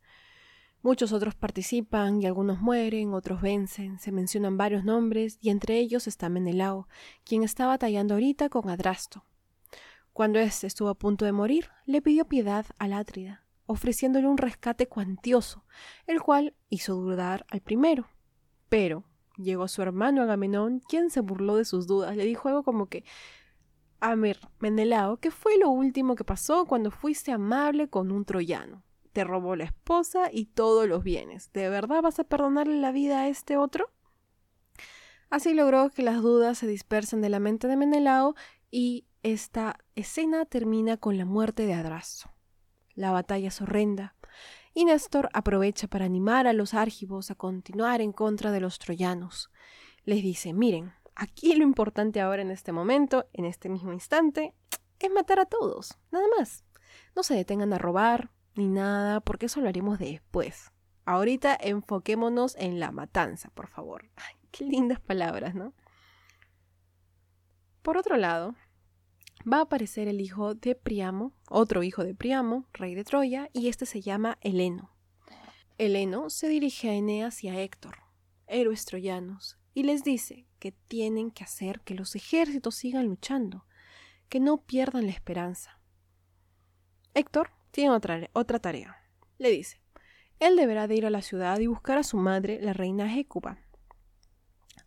Muchos 0.80 1.12
otros 1.12 1.34
participan 1.34 2.22
y 2.22 2.26
algunos 2.26 2.62
mueren, 2.62 3.12
otros 3.12 3.42
vencen, 3.42 3.98
se 3.98 4.10
mencionan 4.10 4.56
varios 4.56 4.82
nombres 4.82 5.36
y 5.42 5.50
entre 5.50 5.78
ellos 5.78 6.06
está 6.06 6.30
Menelao, 6.30 6.88
quien 7.24 7.42
está 7.42 7.66
batallando 7.66 8.14
ahorita 8.14 8.48
con 8.48 8.70
Adrasto. 8.70 9.24
Cuando 10.14 10.38
éste 10.38 10.66
estuvo 10.66 10.88
a 10.88 10.94
punto 10.94 11.26
de 11.26 11.32
morir, 11.32 11.68
le 11.84 12.00
pidió 12.00 12.24
piedad 12.26 12.64
al 12.78 12.94
Átrida, 12.94 13.44
ofreciéndole 13.66 14.26
un 14.26 14.38
rescate 14.38 14.86
cuantioso, 14.86 15.64
el 16.06 16.22
cual 16.22 16.54
hizo 16.70 16.94
dudar 16.94 17.44
al 17.50 17.60
primero. 17.60 18.08
Pero, 18.70 19.04
llegó 19.38 19.68
su 19.68 19.83
hermano 19.83 20.22
Agamenón, 20.22 20.81
quien 20.81 21.11
se 21.11 21.20
burló 21.20 21.57
de 21.57 21.64
sus 21.64 21.87
dudas. 21.87 22.16
Le 22.16 22.24
dijo 22.24 22.48
algo 22.48 22.62
como 22.62 22.87
que, 22.87 23.05
a 24.01 24.14
ver, 24.14 24.38
Menelao, 24.59 25.18
¿qué 25.18 25.31
fue 25.31 25.59
lo 25.59 25.70
último 25.70 26.14
que 26.14 26.24
pasó 26.24 26.66
cuando 26.66 26.90
fuiste 26.90 27.33
amable 27.33 27.88
con 27.88 28.11
un 28.11 28.24
troyano? 28.24 28.85
Te 29.12 29.24
robó 29.24 29.57
la 29.57 29.64
esposa 29.64 30.29
y 30.31 30.46
todos 30.46 30.87
los 30.87 31.03
bienes. 31.03 31.53
¿De 31.53 31.68
verdad 31.68 32.03
vas 32.03 32.18
a 32.18 32.24
perdonarle 32.24 32.79
la 32.79 32.92
vida 32.92 33.22
a 33.22 33.29
este 33.29 33.57
otro? 33.57 33.90
Así 35.31 35.55
logró 35.55 35.90
que 35.90 36.03
las 36.03 36.22
dudas 36.22 36.59
se 36.59 36.66
dispersen 36.66 37.20
de 37.20 37.29
la 37.29 37.40
mente 37.40 37.66
de 37.68 37.77
Menelao 37.77 38.35
y 38.70 39.07
esta 39.22 39.79
escena 39.94 40.44
termina 40.44 40.96
con 40.96 41.18
la 41.18 41.24
muerte 41.24 41.66
de 41.66 41.74
Adrasto. 41.74 42.31
La 42.94 43.11
batalla 43.11 43.48
es 43.48 43.61
horrenda 43.61 44.14
y 44.78 44.84
Néstor 44.84 45.28
aprovecha 45.32 45.88
para 45.88 46.04
animar 46.04 46.46
a 46.46 46.52
los 46.52 46.72
argivos 46.72 47.32
a 47.32 47.34
continuar 47.34 48.00
en 48.00 48.12
contra 48.12 48.52
de 48.52 48.60
los 48.60 48.78
troyanos. 48.78 49.50
Les 50.04 50.22
dice, 50.22 50.52
miren, 50.52 50.92
aquí 51.16 51.56
lo 51.56 51.64
importante 51.64 52.20
ahora 52.20 52.42
en 52.42 52.52
este 52.52 52.70
momento, 52.70 53.28
en 53.32 53.44
este 53.44 53.68
mismo 53.68 53.92
instante, 53.92 54.54
es 55.00 55.10
matar 55.10 55.40
a 55.40 55.46
todos, 55.46 55.98
nada 56.12 56.26
más. 56.38 56.64
No 57.16 57.24
se 57.24 57.34
detengan 57.34 57.72
a 57.72 57.78
robar 57.78 58.30
ni 58.54 58.68
nada, 58.68 59.18
porque 59.18 59.46
eso 59.46 59.60
lo 59.60 59.68
haremos 59.68 59.98
después. 59.98 60.70
Ahorita 61.04 61.58
enfoquémonos 61.60 62.54
en 62.54 62.78
la 62.78 62.92
matanza, 62.92 63.50
por 63.50 63.66
favor. 63.66 64.08
Qué 64.52 64.64
lindas 64.64 65.00
palabras, 65.00 65.56
¿no? 65.56 65.74
Por 67.82 67.96
otro 67.96 68.16
lado, 68.16 68.54
va 69.51 69.59
a 69.59 69.62
aparecer 69.62 70.09
el 70.09 70.20
hijo 70.20 70.55
de 70.55 70.74
Priamo, 70.74 71.33
otro 71.48 71.83
hijo 71.83 72.05
de 72.05 72.14
Priamo, 72.14 72.66
rey 72.72 72.94
de 72.94 73.05
Troya, 73.05 73.51
y 73.53 73.68
este 73.68 73.87
se 73.87 74.01
llama 74.01 74.38
Heleno. 74.40 74.94
Heleno 75.79 76.31
se 76.31 76.48
dirige 76.48 76.90
a 76.90 76.94
Eneas 76.94 77.44
y 77.44 77.48
a 77.48 77.61
Héctor, 77.61 77.98
héroes 78.46 78.85
troyanos, 78.85 79.59
y 79.74 79.85
les 79.85 80.03
dice 80.03 80.46
que 80.59 80.72
tienen 80.72 81.31
que 81.31 81.44
hacer 81.44 81.81
que 81.81 81.94
los 81.94 82.16
ejércitos 82.16 82.74
sigan 82.74 83.07
luchando, 83.07 83.64
que 84.29 84.40
no 84.40 84.59
pierdan 84.62 85.07
la 85.07 85.12
esperanza. 85.12 85.81
Héctor 87.14 87.51
tiene 87.70 87.90
otra, 87.90 88.29
otra 88.33 88.59
tarea. 88.59 88.96
Le 89.38 89.51
dice, 89.51 89.81
él 90.40 90.57
deberá 90.57 90.88
de 90.88 90.96
ir 90.96 91.07
a 91.07 91.11
la 91.11 91.22
ciudad 91.22 91.59
y 91.61 91.66
buscar 91.66 91.98
a 91.98 92.03
su 92.03 92.16
madre, 92.16 92.61
la 92.61 92.72
reina 92.72 93.16
Hécuba. 93.16 93.59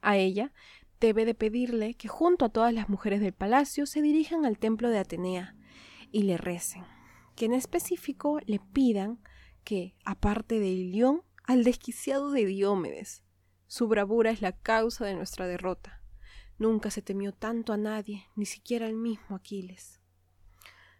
A 0.02 0.18
ella 0.18 0.52
debe 1.02 1.26
de 1.26 1.34
pedirle 1.34 1.96
que 1.96 2.08
junto 2.08 2.46
a 2.46 2.50
todas 2.50 2.74
las 2.74 2.88
mujeres 2.88 3.20
del 3.20 3.34
palacio 3.34 3.86
se 3.86 4.02
dirijan 4.02 4.46
al 4.46 4.60
templo 4.60 4.90
de 4.90 5.00
Atenea 5.00 5.56
y 6.12 6.24
le 6.24 6.38
recen, 6.38 6.86
que 7.36 7.46
en 7.46 7.54
específico 7.54 8.40
le 8.46 8.60
pidan 8.60 9.20
que, 9.64 9.96
aparte 10.06 10.60
de 10.60 10.68
Ilión, 10.68 11.24
al 11.44 11.64
desquiciado 11.64 12.32
de 12.32 12.46
Diómedes. 12.46 13.24
Su 13.68 13.88
bravura 13.88 14.30
es 14.30 14.42
la 14.42 14.52
causa 14.52 15.06
de 15.06 15.16
nuestra 15.16 15.48
derrota. 15.48 16.04
Nunca 16.60 16.92
se 16.92 17.02
temió 17.02 17.34
tanto 17.34 17.74
a 17.74 17.78
nadie, 17.78 18.28
ni 18.36 18.46
siquiera 18.46 18.86
al 18.86 18.94
mismo 18.94 19.36
Aquiles. 19.36 20.00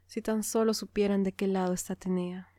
Si 0.08 0.22
tan 0.22 0.44
solo 0.44 0.74
supieran 0.74 1.24
de 1.24 1.34
qué 1.34 1.48
lado 1.48 1.74
está 1.74 1.94
Atenea. 1.94 2.52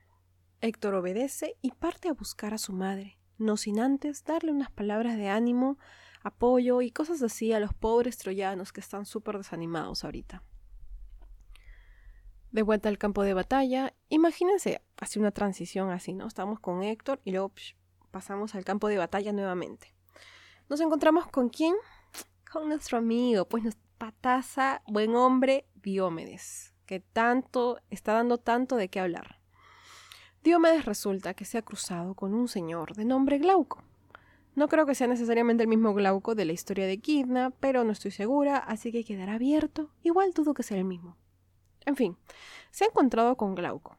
Héctor 0.60 0.94
obedece 0.94 1.56
y 1.60 1.72
parte 1.72 2.08
a 2.08 2.12
buscar 2.12 2.54
a 2.54 2.58
su 2.58 2.72
madre, 2.72 3.18
no 3.36 3.56
sin 3.56 3.80
antes 3.80 4.22
darle 4.22 4.52
unas 4.52 4.70
palabras 4.70 5.16
de 5.16 5.28
ánimo, 5.28 5.76
apoyo 6.22 6.82
y 6.82 6.90
cosas 6.90 7.22
así 7.22 7.52
a 7.52 7.60
los 7.60 7.74
pobres 7.74 8.18
troyanos 8.18 8.72
que 8.72 8.80
están 8.80 9.06
súper 9.06 9.38
desanimados 9.38 10.04
ahorita. 10.04 10.42
De 12.50 12.62
vuelta 12.62 12.88
al 12.88 12.98
campo 12.98 13.22
de 13.22 13.34
batalla, 13.34 13.94
imagínense 14.08 14.82
así 14.98 15.18
una 15.18 15.30
transición 15.30 15.90
así, 15.90 16.12
¿no? 16.12 16.26
Estamos 16.26 16.60
con 16.60 16.82
Héctor 16.82 17.20
y 17.24 17.32
luego 17.32 17.52
pasamos 18.10 18.54
al 18.54 18.64
campo 18.64 18.88
de 18.88 18.98
batalla 18.98 19.32
nuevamente. 19.32 19.94
Nos 20.68 20.80
encontramos 20.80 21.26
con 21.28 21.48
quién? 21.48 21.74
Con 22.50 22.68
nuestro 22.68 22.98
amigo, 22.98 23.48
pues 23.48 23.76
pataza, 23.96 24.82
buen 24.86 25.16
hombre, 25.16 25.66
Diomedes 25.74 26.72
que 26.92 27.00
tanto 27.00 27.80
está 27.88 28.12
dando 28.12 28.36
tanto 28.36 28.76
de 28.76 28.88
qué 28.88 29.00
hablar. 29.00 29.40
Diomedes 30.42 30.84
resulta 30.84 31.32
que 31.32 31.46
se 31.46 31.56
ha 31.56 31.62
cruzado 31.62 32.14
con 32.14 32.34
un 32.34 32.48
señor 32.48 32.94
de 32.94 33.06
nombre 33.06 33.38
Glauco. 33.38 33.82
No 34.54 34.68
creo 34.68 34.84
que 34.84 34.94
sea 34.94 35.06
necesariamente 35.06 35.62
el 35.62 35.68
mismo 35.68 35.94
Glauco 35.94 36.34
de 36.34 36.44
la 36.44 36.52
historia 36.52 36.86
de 36.86 36.98
Kidna, 36.98 37.50
pero 37.58 37.84
no 37.84 37.92
estoy 37.92 38.10
segura, 38.10 38.58
así 38.58 38.92
que 38.92 39.04
quedará 39.04 39.34
abierto. 39.34 39.90
Igual 40.02 40.32
dudo 40.32 40.52
que 40.52 40.62
sea 40.62 40.76
el 40.76 40.84
mismo. 40.84 41.16
En 41.86 41.96
fin, 41.96 42.16
se 42.70 42.84
ha 42.84 42.88
encontrado 42.88 43.36
con 43.36 43.54
Glauco, 43.54 43.96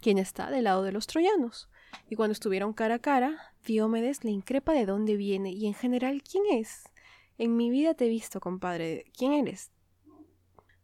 quien 0.00 0.18
está 0.18 0.50
del 0.50 0.64
lado 0.64 0.82
de 0.82 0.92
los 0.92 1.06
troyanos. 1.06 1.70
Y 2.10 2.16
cuando 2.16 2.32
estuvieron 2.32 2.72
cara 2.72 2.96
a 2.96 2.98
cara, 2.98 3.54
Diomedes 3.64 4.24
le 4.24 4.30
increpa 4.30 4.72
de 4.72 4.84
dónde 4.84 5.16
viene 5.16 5.52
y 5.52 5.66
en 5.66 5.74
general 5.74 6.22
quién 6.22 6.44
es. 6.50 6.84
En 7.38 7.56
mi 7.56 7.70
vida 7.70 7.94
te 7.94 8.06
he 8.06 8.08
visto, 8.08 8.40
compadre. 8.40 9.04
¿Quién 9.16 9.32
eres? 9.32 9.70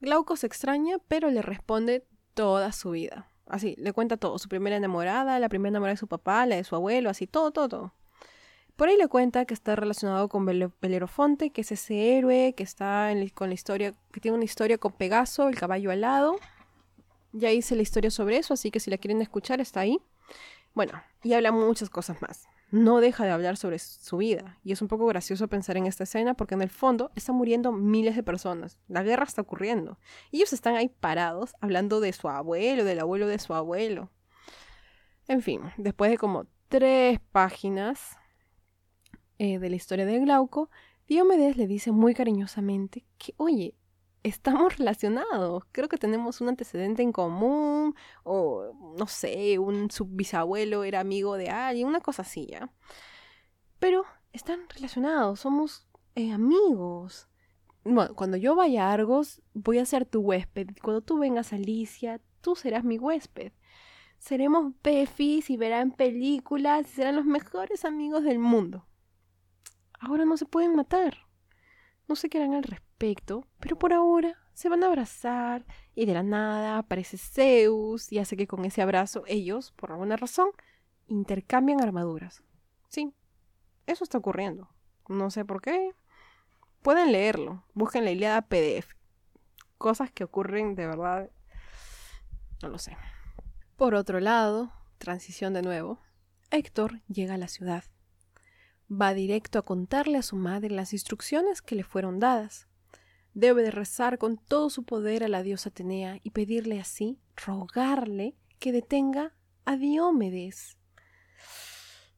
Glauco 0.01 0.37
se 0.37 0.47
extraña, 0.47 0.99
pero 1.09 1.31
le 1.31 1.43
responde 1.43 2.07
toda 2.35 2.71
su 2.73 2.93
vida. 2.93 3.29
Así, 3.47 3.75
le 3.77 3.93
cuenta 3.93 4.17
todo, 4.17 4.39
su 4.39 4.49
primera 4.49 4.77
enamorada, 4.77 5.39
la 5.39 5.49
primera 5.49 5.71
enamorada 5.71 5.95
de 5.95 5.99
su 5.99 6.07
papá, 6.07 6.47
la 6.47 6.57
de 6.57 6.65
su 6.65 6.77
abuelo, 6.77 7.11
así, 7.11 7.27
todo, 7.27 7.51
todo, 7.51 7.69
todo. 7.69 7.95
Por 8.77 8.89
ahí 8.89 8.97
le 8.97 9.09
cuenta 9.09 9.45
que 9.45 9.55
está 9.55 9.77
relacionado 9.77 10.29
con 10.29 10.45
Belerofonte, 10.45 11.51
que 11.51 11.61
es 11.61 11.71
ese 11.73 12.17
héroe 12.17 12.55
que 12.57 12.65
está 12.65 13.13
con 13.35 13.49
la 13.49 13.55
historia, 13.55 13.95
que 14.13 14.21
tiene 14.21 14.37
una 14.37 14.45
historia 14.45 14.79
con 14.79 14.93
Pegaso, 14.93 15.49
el 15.49 15.57
caballo 15.57 15.91
alado. 15.91 16.37
Ya 17.33 17.51
hice 17.51 17.77
la 17.77 17.83
historia 17.83 18.11
sobre 18.11 18.39
eso, 18.39 18.55
así 18.55 18.71
que 18.71 18.81
si 18.81 18.91
la 18.91 18.99
quieren 18.99 19.23
escuchar 19.23 19.61
está 19.61 19.81
ahí. 19.81 19.99
Bueno, 20.75 21.01
y 21.23 21.35
habla 21.35 21.53
muchas 21.53 21.89
cosas 21.89 22.21
más 22.21 22.49
no 22.75 23.01
deja 23.01 23.25
de 23.25 23.31
hablar 23.31 23.57
sobre 23.57 23.79
su 23.79 24.17
vida. 24.17 24.59
Y 24.65 24.73
es 24.73 24.83
un 24.83 24.89
poco 24.89 25.07
gracioso 25.07 25.47
pensar 25.47 25.77
en 25.77 25.87
esta 25.87 26.03
escena 26.03 26.35
porque 26.35 26.55
en 26.55 26.63
el 26.63 26.71
fondo 26.71 27.13
están 27.15 27.37
muriendo 27.37 27.71
miles 27.71 28.17
de 28.17 28.25
personas. 28.25 28.79
La 28.89 29.05
guerra 29.05 29.23
está 29.23 29.43
ocurriendo. 29.43 29.97
Y 30.33 30.39
ellos 30.39 30.53
están 30.53 30.75
ahí 30.75 30.89
parados 30.89 31.55
hablando 31.61 32.01
de 32.01 32.13
su 32.13 32.29
abuelo, 32.29 32.85
del 32.85 32.99
abuelo 32.99 33.29
de 33.29 33.39
su 33.39 33.55
abuelo. 33.55 34.11
En 35.29 35.41
fin, 35.41 35.61
después 35.77 36.11
de 36.11 36.19
como 36.19 36.47
tres 36.69 37.21
páginas 37.31 38.19
eh, 39.39 39.59
de 39.59 39.71
la 39.71 39.77
historia 39.77 40.07
de 40.07 40.19
Glauco, 40.21 40.71
Diomedes 41.07 41.57
le 41.57 41.67
dice 41.67 41.93
muy 41.93 42.15
cariñosamente 42.15 43.05
que, 43.19 43.35
oye, 43.37 43.75
estamos 44.25 44.77
relacionados. 44.79 45.65
Creo 45.71 45.89
que 45.89 45.99
tenemos 45.99 46.41
un 46.41 46.49
antecedente 46.49 47.03
en 47.03 47.13
común, 47.13 47.95
o 48.25 48.73
no 48.99 49.07
sé, 49.07 49.59
un 49.59 49.91
subbisabuelo 49.91 50.83
era 50.85 51.01
amigo 51.01 51.37
de 51.37 51.51
alguien, 51.51 51.87
una 51.87 52.01
cosa 52.01 52.23
así, 52.23 52.47
¿ya? 52.47 52.73
Pero 53.79 54.05
están 54.33 54.61
relacionados, 54.75 55.41
somos 55.41 55.87
eh, 56.17 56.33
amigos. 56.33 57.29
Bueno, 57.85 58.15
cuando 58.15 58.37
yo 58.39 58.55
vaya 58.55 58.89
a 58.89 58.93
Argos, 58.93 59.43
voy 59.53 59.79
a 59.79 59.85
ser 59.85 60.07
tu 60.07 60.21
huésped. 60.21 60.69
Cuando 60.83 61.03
tú 61.03 61.19
vengas 61.19 61.53
a 61.53 61.57
Alicia, 61.57 62.21
tú 62.41 62.57
serás 62.57 62.83
mi 62.83 62.99
huésped. 62.99 63.53
Seremos 64.19 64.73
befis 64.83 65.51
y 65.51 65.59
verán 65.59 65.91
películas 65.91 66.89
y 66.89 66.95
serán 66.95 67.17
los 67.17 67.27
mejores 67.27 67.85
amigos 67.85 68.25
del 68.25 68.39
mundo. 68.39 68.87
Ahora 70.07 70.27
no 70.27 70.37
se 70.37 70.45
pueden 70.45 70.77
matar. 70.77 71.17
No 72.09 72.15
sé 72.15 72.29
qué 72.29 72.37
harán 72.37 72.53
al 72.53 72.65
respecto, 72.65 73.47
pero 73.59 73.79
por 73.79 73.95
ahora 73.95 74.37
se 74.53 74.69
van 74.69 74.83
a 74.83 74.89
abrazar 74.89 75.65
y 75.95 76.05
de 76.05 76.13
la 76.13 76.23
nada 76.23 76.77
aparece 76.77 77.17
Zeus 77.17 78.13
y 78.13 78.19
hace 78.19 78.37
que 78.37 78.47
con 78.47 78.67
ese 78.67 78.83
abrazo 78.83 79.25
ellos, 79.27 79.73
por 79.73 79.93
alguna 79.93 80.19
razón, 80.19 80.51
intercambian 81.07 81.81
armaduras. 81.81 82.43
Sí, 82.89 83.15
eso 83.87 84.05
está 84.05 84.19
ocurriendo. 84.19 84.69
No 85.09 85.31
sé 85.31 85.47
por 85.47 85.63
qué. 85.63 85.95
Pueden 86.83 87.11
leerlo. 87.11 87.65
Busquen 87.73 88.05
la 88.05 88.11
Iliada 88.11 88.43
PDF. 88.43 88.93
Cosas 89.79 90.13
que 90.13 90.25
ocurren 90.25 90.75
de 90.75 90.87
verdad. 90.87 91.31
No 92.63 92.69
lo 92.69 92.79
sé. 92.79 92.99
Por 93.77 93.95
otro 93.95 94.21
lado, 94.21 94.71
transición 94.99 95.55
de 95.55 95.63
nuevo, 95.63 95.99
Héctor 96.51 97.01
llega 97.09 97.35
a 97.35 97.39
la 97.39 97.49
ciudad 97.49 97.85
va 99.01 99.15
directo 99.15 99.59
a 99.59 99.63
contarle 99.63 100.19
a 100.19 100.23
su 100.23 100.37
madre 100.37 100.71
las 100.71 100.93
instrucciones 100.93 101.63
que 101.63 101.75
le 101.75 101.85
fueron 101.85 102.19
dadas. 102.19 102.69
Debe 103.35 103.63
de 103.63 103.71
rezar 103.71 104.19
con 104.19 104.37
todo 104.37 104.71
su 104.71 104.85
poder 104.85 105.25
a 105.25 105.29
la 105.29 105.43
diosa 105.43 105.71
Atenea 105.71 106.21
y 106.23 106.31
pedirle 106.31 106.81
así, 106.81 107.19
rogarle 107.37 108.37
que 108.59 108.73
detenga 108.73 109.35
a 109.65 109.77
Diomedes. 109.77 110.79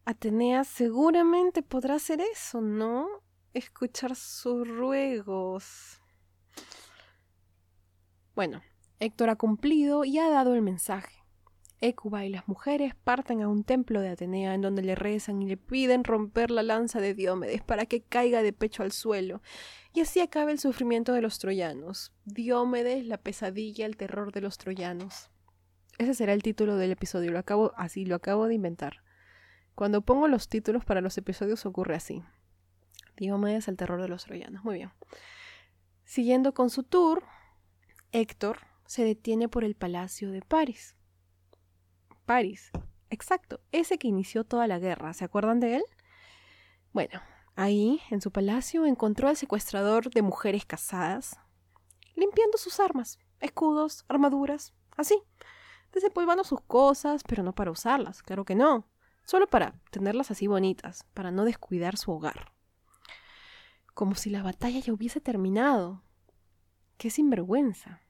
Atenea 0.04 0.64
seguramente 0.64 1.62
podrá 1.62 1.94
hacer 1.94 2.20
eso, 2.20 2.60
¿no? 2.60 3.08
Escuchar 3.54 4.14
sus 4.14 4.68
ruegos. 4.68 6.00
Bueno, 8.34 8.62
Héctor 9.00 9.30
ha 9.30 9.36
cumplido 9.36 10.04
y 10.04 10.18
ha 10.18 10.28
dado 10.28 10.54
el 10.54 10.62
mensaje. 10.62 11.15
Écuba 11.80 12.24
y 12.24 12.30
las 12.30 12.48
mujeres 12.48 12.94
parten 12.94 13.42
a 13.42 13.48
un 13.48 13.62
templo 13.62 14.00
de 14.00 14.08
Atenea 14.08 14.54
en 14.54 14.62
donde 14.62 14.82
le 14.82 14.94
rezan 14.94 15.42
y 15.42 15.46
le 15.46 15.56
piden 15.56 16.04
romper 16.04 16.50
la 16.50 16.62
lanza 16.62 17.00
de 17.00 17.12
Diómedes 17.12 17.62
para 17.62 17.84
que 17.84 18.00
caiga 18.00 18.42
de 18.42 18.52
pecho 18.52 18.82
al 18.82 18.92
suelo 18.92 19.42
y 19.92 20.00
así 20.00 20.20
acabe 20.20 20.52
el 20.52 20.58
sufrimiento 20.58 21.12
de 21.12 21.22
los 21.22 21.38
troyanos. 21.38 22.12
Diómedes, 22.24 23.04
la 23.06 23.18
pesadilla, 23.18 23.84
el 23.84 23.96
terror 23.96 24.32
de 24.32 24.40
los 24.40 24.56
troyanos. 24.58 25.30
Ese 25.98 26.14
será 26.14 26.32
el 26.32 26.42
título 26.42 26.76
del 26.76 26.92
episodio, 26.92 27.30
lo 27.30 27.38
acabo 27.38 27.72
así, 27.76 28.04
lo 28.04 28.16
acabo 28.16 28.46
de 28.46 28.54
inventar. 28.54 29.02
Cuando 29.74 30.00
pongo 30.00 30.28
los 30.28 30.48
títulos 30.48 30.84
para 30.84 31.02
los 31.02 31.16
episodios 31.18 31.66
ocurre 31.66 31.94
así. 31.94 32.22
Diomedes, 33.16 33.68
el 33.68 33.76
terror 33.76 34.00
de 34.00 34.08
los 34.08 34.24
troyanos. 34.24 34.64
Muy 34.64 34.76
bien. 34.76 34.90
Siguiendo 36.04 36.54
con 36.54 36.70
su 36.70 36.82
tour, 36.82 37.22
Héctor 38.12 38.58
se 38.86 39.04
detiene 39.04 39.48
por 39.48 39.64
el 39.64 39.74
palacio 39.74 40.30
de 40.30 40.42
París. 40.42 40.95
París. 42.26 42.72
Exacto, 43.08 43.60
ese 43.70 43.98
que 43.98 44.08
inició 44.08 44.44
toda 44.44 44.66
la 44.66 44.78
guerra. 44.78 45.14
¿Se 45.14 45.24
acuerdan 45.24 45.60
de 45.60 45.76
él? 45.76 45.84
Bueno, 46.92 47.20
ahí, 47.54 48.00
en 48.10 48.20
su 48.20 48.32
palacio, 48.32 48.84
encontró 48.84 49.28
al 49.28 49.36
secuestrador 49.36 50.10
de 50.10 50.22
mujeres 50.22 50.66
casadas, 50.66 51.38
limpiando 52.14 52.58
sus 52.58 52.80
armas, 52.80 53.18
escudos, 53.40 54.04
armaduras, 54.08 54.74
así, 54.96 55.22
desempolvando 55.92 56.42
sus 56.42 56.60
cosas, 56.62 57.22
pero 57.22 57.42
no 57.42 57.54
para 57.54 57.70
usarlas, 57.70 58.22
claro 58.22 58.44
que 58.44 58.56
no, 58.56 58.88
solo 59.24 59.46
para 59.46 59.80
tenerlas 59.90 60.30
así 60.30 60.48
bonitas, 60.48 61.04
para 61.14 61.30
no 61.30 61.44
descuidar 61.44 61.96
su 61.96 62.10
hogar. 62.10 62.52
Como 63.94 64.14
si 64.16 64.30
la 64.30 64.42
batalla 64.42 64.80
ya 64.80 64.92
hubiese 64.92 65.20
terminado. 65.20 66.02
Qué 66.98 67.08
sinvergüenza. 67.08 68.02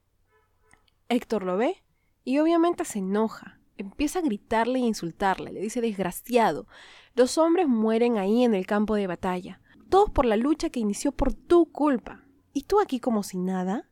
Héctor 1.08 1.44
lo 1.44 1.56
ve 1.56 1.84
y 2.24 2.38
obviamente 2.38 2.84
se 2.84 2.98
enoja 2.98 3.55
empieza 3.76 4.18
a 4.18 4.22
gritarle 4.22 4.78
e 4.78 4.82
insultarle. 4.82 5.52
Le 5.52 5.60
dice, 5.60 5.80
desgraciado, 5.80 6.66
los 7.14 7.38
hombres 7.38 7.68
mueren 7.68 8.18
ahí 8.18 8.44
en 8.44 8.54
el 8.54 8.66
campo 8.66 8.94
de 8.94 9.06
batalla, 9.06 9.60
todos 9.88 10.10
por 10.10 10.26
la 10.26 10.36
lucha 10.36 10.70
que 10.70 10.80
inició 10.80 11.12
por 11.12 11.32
tu 11.32 11.70
culpa. 11.72 12.24
¿Y 12.52 12.62
tú 12.62 12.80
aquí 12.80 13.00
como 13.00 13.22
si 13.22 13.38
nada? 13.38 13.88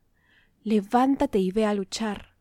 Levántate 0.62 1.38
y 1.38 1.50
ve 1.50 1.66
a 1.66 1.74
luchar. 1.74 2.34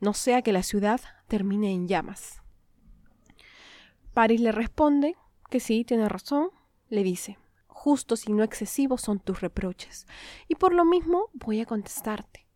No 0.00 0.12
sea 0.14 0.42
que 0.42 0.52
la 0.52 0.62
ciudad 0.62 1.00
termine 1.28 1.72
en 1.72 1.88
llamas. 1.88 2.42
Paris 4.12 4.40
le 4.40 4.52
responde 4.52 5.16
que 5.50 5.60
sí, 5.60 5.84
tiene 5.84 6.08
razón. 6.08 6.50
Le 6.88 7.02
dice, 7.02 7.38
justos 7.66 8.28
y 8.28 8.32
no 8.32 8.42
excesivos 8.42 9.02
son 9.02 9.20
tus 9.20 9.40
reproches, 9.40 10.06
y 10.48 10.54
por 10.54 10.72
lo 10.72 10.84
mismo 10.84 11.28
voy 11.32 11.60
a 11.60 11.66
contestarte. 11.66 12.46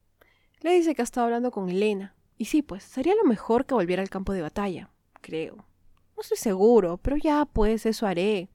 Le 0.60 0.72
dice 0.72 0.94
que 0.94 1.02
ha 1.02 1.04
estado 1.04 1.26
hablando 1.26 1.50
con 1.50 1.68
Helena, 1.68 2.14
y 2.38 2.46
sí, 2.46 2.62
pues 2.62 2.84
sería 2.84 3.14
lo 3.16 3.24
mejor 3.24 3.66
que 3.66 3.74
volviera 3.74 4.00
al 4.00 4.08
campo 4.08 4.32
de 4.32 4.42
batalla, 4.42 4.90
creo. 5.20 5.56
No 5.56 6.22
estoy 6.22 6.38
seguro, 6.38 6.96
pero 6.98 7.16
ya 7.16 7.44
pues 7.44 7.84
eso 7.84 8.06
haré. 8.06 8.48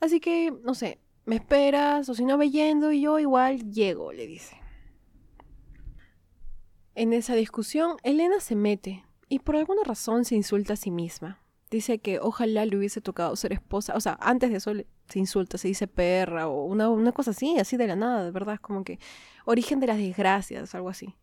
Así 0.00 0.20
que, 0.20 0.52
no 0.62 0.74
sé, 0.74 0.98
me 1.24 1.36
esperas 1.36 2.08
o 2.08 2.14
si 2.14 2.24
no 2.24 2.36
ve 2.36 2.50
yendo 2.50 2.92
y 2.92 3.00
yo 3.00 3.18
igual 3.18 3.70
llego, 3.70 4.12
le 4.12 4.26
dice. 4.26 4.56
En 6.96 7.12
esa 7.12 7.34
discusión, 7.34 7.96
Elena 8.02 8.40
se 8.40 8.54
mete 8.56 9.04
y 9.28 9.38
por 9.40 9.56
alguna 9.56 9.82
razón 9.84 10.24
se 10.24 10.34
insulta 10.34 10.74
a 10.74 10.76
sí 10.76 10.90
misma. 10.90 11.40
Dice 11.70 11.98
que 11.98 12.20
ojalá 12.20 12.66
le 12.66 12.76
hubiese 12.76 13.00
tocado 13.00 13.34
ser 13.34 13.52
esposa. 13.52 13.94
O 13.96 14.00
sea, 14.00 14.16
antes 14.20 14.50
de 14.50 14.58
eso 14.58 14.72
se 15.08 15.18
insulta, 15.18 15.58
se 15.58 15.68
dice 15.68 15.88
perra 15.88 16.46
o 16.46 16.64
una, 16.64 16.88
una 16.88 17.10
cosa 17.10 17.32
así, 17.32 17.58
así 17.58 17.76
de 17.76 17.88
la 17.88 17.96
nada, 17.96 18.24
de 18.24 18.30
verdad. 18.30 18.60
Como 18.60 18.84
que 18.84 19.00
origen 19.44 19.80
de 19.80 19.88
las 19.88 19.98
desgracias, 19.98 20.74
algo 20.74 20.88
así. 20.88 21.16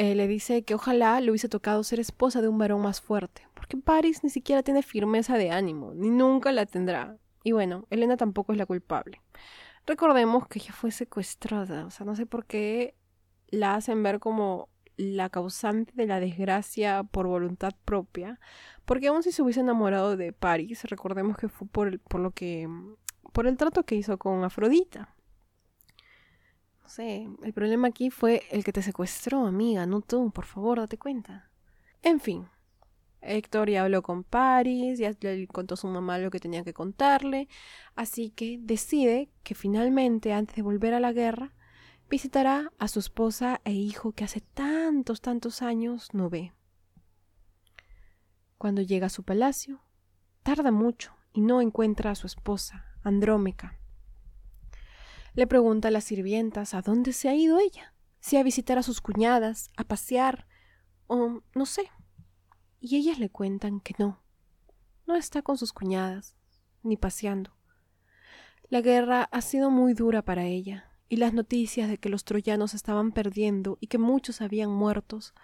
Eh, 0.00 0.14
le 0.14 0.28
dice 0.28 0.62
que 0.62 0.76
ojalá 0.76 1.20
le 1.20 1.32
hubiese 1.32 1.48
tocado 1.48 1.82
ser 1.82 1.98
esposa 1.98 2.40
de 2.40 2.46
un 2.46 2.56
varón 2.56 2.80
más 2.82 3.00
fuerte, 3.00 3.48
porque 3.54 3.76
Paris 3.76 4.22
ni 4.22 4.30
siquiera 4.30 4.62
tiene 4.62 4.84
firmeza 4.84 5.36
de 5.36 5.50
ánimo, 5.50 5.92
ni 5.92 6.08
nunca 6.08 6.52
la 6.52 6.66
tendrá. 6.66 7.16
Y 7.42 7.50
bueno, 7.50 7.84
Elena 7.90 8.16
tampoco 8.16 8.52
es 8.52 8.58
la 8.58 8.66
culpable. 8.66 9.20
Recordemos 9.86 10.46
que 10.46 10.60
ella 10.60 10.72
fue 10.72 10.92
secuestrada, 10.92 11.84
o 11.84 11.90
sea, 11.90 12.06
no 12.06 12.14
sé 12.14 12.26
por 12.26 12.46
qué 12.46 12.94
la 13.48 13.74
hacen 13.74 14.04
ver 14.04 14.20
como 14.20 14.68
la 14.96 15.30
causante 15.30 15.92
de 15.96 16.06
la 16.06 16.20
desgracia 16.20 17.02
por 17.02 17.26
voluntad 17.26 17.72
propia, 17.84 18.38
porque 18.84 19.08
aún 19.08 19.24
si 19.24 19.32
se 19.32 19.42
hubiese 19.42 19.60
enamorado 19.60 20.16
de 20.16 20.32
Paris, 20.32 20.84
recordemos 20.84 21.36
que 21.36 21.48
fue 21.48 21.66
por, 21.66 21.98
por 21.98 22.20
lo 22.20 22.30
que 22.30 22.68
por 23.32 23.48
el 23.48 23.56
trato 23.56 23.82
que 23.82 23.96
hizo 23.96 24.16
con 24.16 24.44
Afrodita. 24.44 25.16
Sé, 26.88 27.28
el 27.42 27.52
problema 27.52 27.88
aquí 27.88 28.08
fue 28.08 28.42
el 28.50 28.64
que 28.64 28.72
te 28.72 28.80
secuestró, 28.80 29.44
amiga, 29.44 29.84
no 29.84 30.00
tú, 30.00 30.30
por 30.30 30.46
favor, 30.46 30.78
date 30.78 30.96
cuenta. 30.96 31.50
En 32.02 32.18
fin, 32.18 32.48
Héctor 33.20 33.68
ya 33.68 33.84
habló 33.84 34.00
con 34.00 34.24
Paris, 34.24 34.98
ya 34.98 35.12
le 35.20 35.46
contó 35.48 35.74
a 35.74 35.76
su 35.76 35.86
mamá 35.86 36.18
lo 36.18 36.30
que 36.30 36.40
tenía 36.40 36.64
que 36.64 36.72
contarle, 36.72 37.46
así 37.94 38.30
que 38.30 38.58
decide 38.58 39.30
que 39.42 39.54
finalmente, 39.54 40.32
antes 40.32 40.56
de 40.56 40.62
volver 40.62 40.94
a 40.94 41.00
la 41.00 41.12
guerra, 41.12 41.52
visitará 42.08 42.72
a 42.78 42.88
su 42.88 43.00
esposa 43.00 43.60
e 43.64 43.72
hijo 43.72 44.12
que 44.12 44.24
hace 44.24 44.40
tantos, 44.40 45.20
tantos 45.20 45.60
años 45.60 46.08
no 46.14 46.30
ve. 46.30 46.54
Cuando 48.56 48.80
llega 48.80 49.08
a 49.08 49.10
su 49.10 49.24
palacio, 49.24 49.82
tarda 50.42 50.70
mucho 50.70 51.14
y 51.34 51.42
no 51.42 51.60
encuentra 51.60 52.12
a 52.12 52.14
su 52.14 52.26
esposa, 52.26 52.86
Andrómeca. 53.02 53.77
Le 55.34 55.46
pregunta 55.46 55.88
a 55.88 55.90
las 55.90 56.04
sirvientas 56.04 56.74
a 56.74 56.82
dónde 56.82 57.12
se 57.12 57.28
ha 57.28 57.34
ido 57.34 57.58
ella, 57.58 57.94
si 58.20 58.36
a 58.36 58.42
visitar 58.42 58.78
a 58.78 58.82
sus 58.82 59.00
cuñadas, 59.00 59.70
a 59.76 59.84
pasear, 59.84 60.46
o 61.06 61.42
no 61.54 61.66
sé. 61.66 61.90
Y 62.80 62.96
ellas 62.96 63.18
le 63.18 63.30
cuentan 63.30 63.80
que 63.80 63.94
no, 63.98 64.22
no 65.06 65.14
está 65.16 65.42
con 65.42 65.56
sus 65.56 65.72
cuñadas, 65.72 66.36
ni 66.82 66.96
paseando. 66.96 67.56
La 68.68 68.80
guerra 68.80 69.22
ha 69.22 69.40
sido 69.40 69.70
muy 69.70 69.94
dura 69.94 70.22
para 70.22 70.44
ella, 70.44 70.88
y 71.08 71.16
las 71.16 71.32
noticias 71.32 71.88
de 71.88 71.98
que 71.98 72.10
los 72.10 72.24
troyanos 72.24 72.74
estaban 72.74 73.12
perdiendo 73.12 73.78
y 73.80 73.86
que 73.86 73.98
muchos 73.98 74.40
habían 74.40 74.70
muertos 74.70 75.34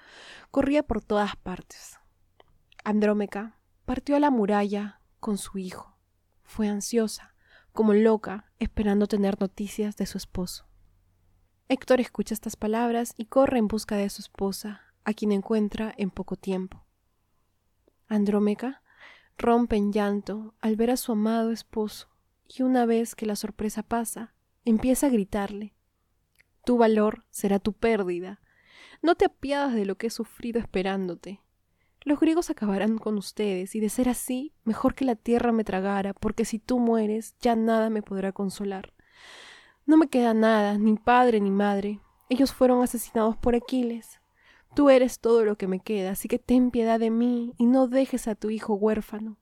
corría 0.50 0.82
por 0.82 1.02
todas 1.02 1.36
partes. 1.36 1.98
Andrómeca 2.84 3.58
partió 3.86 4.16
a 4.16 4.20
la 4.20 4.30
muralla 4.30 5.00
con 5.20 5.38
su 5.38 5.56
hijo. 5.56 5.96
Fue 6.42 6.68
ansiosa, 6.68 7.33
como 7.74 7.92
loca, 7.92 8.50
esperando 8.58 9.06
tener 9.06 9.38
noticias 9.38 9.96
de 9.96 10.06
su 10.06 10.16
esposo. 10.16 10.66
Héctor 11.68 12.00
escucha 12.00 12.32
estas 12.32 12.56
palabras 12.56 13.12
y 13.18 13.26
corre 13.26 13.58
en 13.58 13.68
busca 13.68 13.96
de 13.96 14.08
su 14.08 14.22
esposa, 14.22 14.80
a 15.04 15.12
quien 15.12 15.32
encuentra 15.32 15.92
en 15.98 16.10
poco 16.10 16.36
tiempo. 16.36 16.86
Andrómeca 18.08 18.82
rompe 19.36 19.76
en 19.76 19.92
llanto 19.92 20.54
al 20.62 20.76
ver 20.76 20.90
a 20.90 20.96
su 20.96 21.12
amado 21.12 21.52
esposo, 21.52 22.08
y 22.48 22.62
una 22.62 22.86
vez 22.86 23.14
que 23.14 23.26
la 23.26 23.36
sorpresa 23.36 23.82
pasa, 23.82 24.34
Empieza 24.66 25.08
a 25.08 25.10
gritarle. 25.10 25.74
Tu 26.64 26.78
valor 26.78 27.26
será 27.28 27.58
tu 27.58 27.74
pérdida. 27.74 28.40
No 29.02 29.14
te 29.14 29.26
apiadas 29.26 29.74
de 29.74 29.84
lo 29.84 29.98
que 29.98 30.06
he 30.06 30.10
sufrido 30.10 30.58
esperándote. 30.58 31.42
Los 32.04 32.20
griegos 32.20 32.50
acabarán 32.50 32.98
con 32.98 33.16
ustedes, 33.16 33.74
y 33.74 33.80
de 33.80 33.88
ser 33.88 34.10
así, 34.10 34.52
mejor 34.64 34.94
que 34.94 35.06
la 35.06 35.16
tierra 35.16 35.52
me 35.52 35.64
tragara, 35.64 36.12
porque 36.12 36.44
si 36.44 36.58
tú 36.58 36.78
mueres, 36.78 37.34
ya 37.40 37.56
nada 37.56 37.88
me 37.88 38.02
podrá 38.02 38.32
consolar. 38.32 38.92
No 39.86 39.96
me 39.96 40.08
queda 40.08 40.34
nada, 40.34 40.76
ni 40.76 40.96
padre 40.96 41.40
ni 41.40 41.50
madre. 41.50 42.00
Ellos 42.28 42.52
fueron 42.52 42.82
asesinados 42.82 43.36
por 43.36 43.54
Aquiles. 43.54 44.20
Tú 44.74 44.90
eres 44.90 45.20
todo 45.20 45.44
lo 45.44 45.56
que 45.56 45.66
me 45.66 45.80
queda, 45.80 46.10
así 46.10 46.28
que 46.28 46.38
ten 46.38 46.70
piedad 46.70 46.98
de 46.98 47.10
mí 47.10 47.54
y 47.58 47.66
no 47.66 47.86
dejes 47.86 48.28
a 48.28 48.34
tu 48.34 48.50
hijo 48.50 48.74
huérfano. 48.74 49.38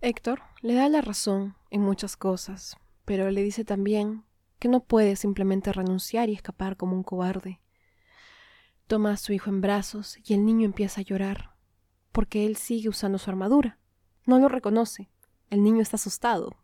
Héctor 0.00 0.42
le 0.60 0.74
da 0.74 0.88
la 0.88 1.00
razón 1.00 1.56
en 1.70 1.80
muchas 1.80 2.16
cosas, 2.16 2.76
pero 3.04 3.30
le 3.30 3.42
dice 3.42 3.64
también 3.64 4.24
que 4.58 4.68
no 4.68 4.80
puede 4.80 5.16
simplemente 5.16 5.72
renunciar 5.72 6.28
y 6.28 6.34
escapar 6.34 6.76
como 6.76 6.94
un 6.94 7.02
cobarde. 7.02 7.61
Toma 8.86 9.12
a 9.12 9.16
su 9.16 9.32
hijo 9.32 9.50
en 9.50 9.60
brazos 9.60 10.18
y 10.24 10.34
el 10.34 10.44
niño 10.44 10.66
empieza 10.66 11.00
a 11.00 11.04
llorar, 11.04 11.54
porque 12.12 12.46
él 12.46 12.56
sigue 12.56 12.88
usando 12.88 13.18
su 13.18 13.30
armadura. 13.30 13.78
No 14.26 14.38
lo 14.38 14.48
reconoce. 14.48 15.10
El 15.50 15.62
niño 15.62 15.82
está 15.82 15.96
asustado. 15.96 16.56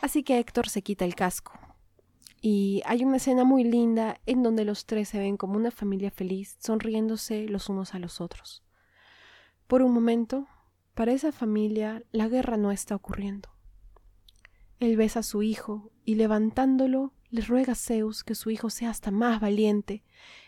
Así 0.00 0.22
que 0.22 0.38
Héctor 0.38 0.68
se 0.68 0.82
quita 0.82 1.04
el 1.04 1.14
casco. 1.14 1.58
Y 2.40 2.82
hay 2.84 3.04
una 3.04 3.16
escena 3.16 3.44
muy 3.44 3.64
linda 3.64 4.20
en 4.26 4.42
donde 4.42 4.66
los 4.66 4.84
tres 4.84 5.08
se 5.08 5.18
ven 5.18 5.38
como 5.38 5.56
una 5.56 5.70
familia 5.70 6.10
feliz, 6.10 6.56
sonriéndose 6.60 7.48
los 7.48 7.70
unos 7.70 7.94
a 7.94 7.98
los 7.98 8.20
otros. 8.20 8.62
Por 9.66 9.80
un 9.80 9.92
momento, 9.92 10.46
para 10.94 11.12
esa 11.12 11.32
familia 11.32 12.02
la 12.12 12.28
guerra 12.28 12.58
no 12.58 12.70
está 12.70 12.94
ocurriendo. 12.94 13.48
Él 14.78 14.96
besa 14.98 15.20
a 15.20 15.22
su 15.22 15.42
hijo 15.42 15.90
y 16.04 16.16
levantándolo 16.16 17.14
le 17.34 17.40
ruega 17.40 17.72
a 17.72 17.74
Zeus 17.74 18.22
que 18.22 18.36
su 18.36 18.50
hijo 18.50 18.70
sea 18.70 18.90
hasta 18.90 19.10
más 19.10 19.40
valiente 19.40 20.04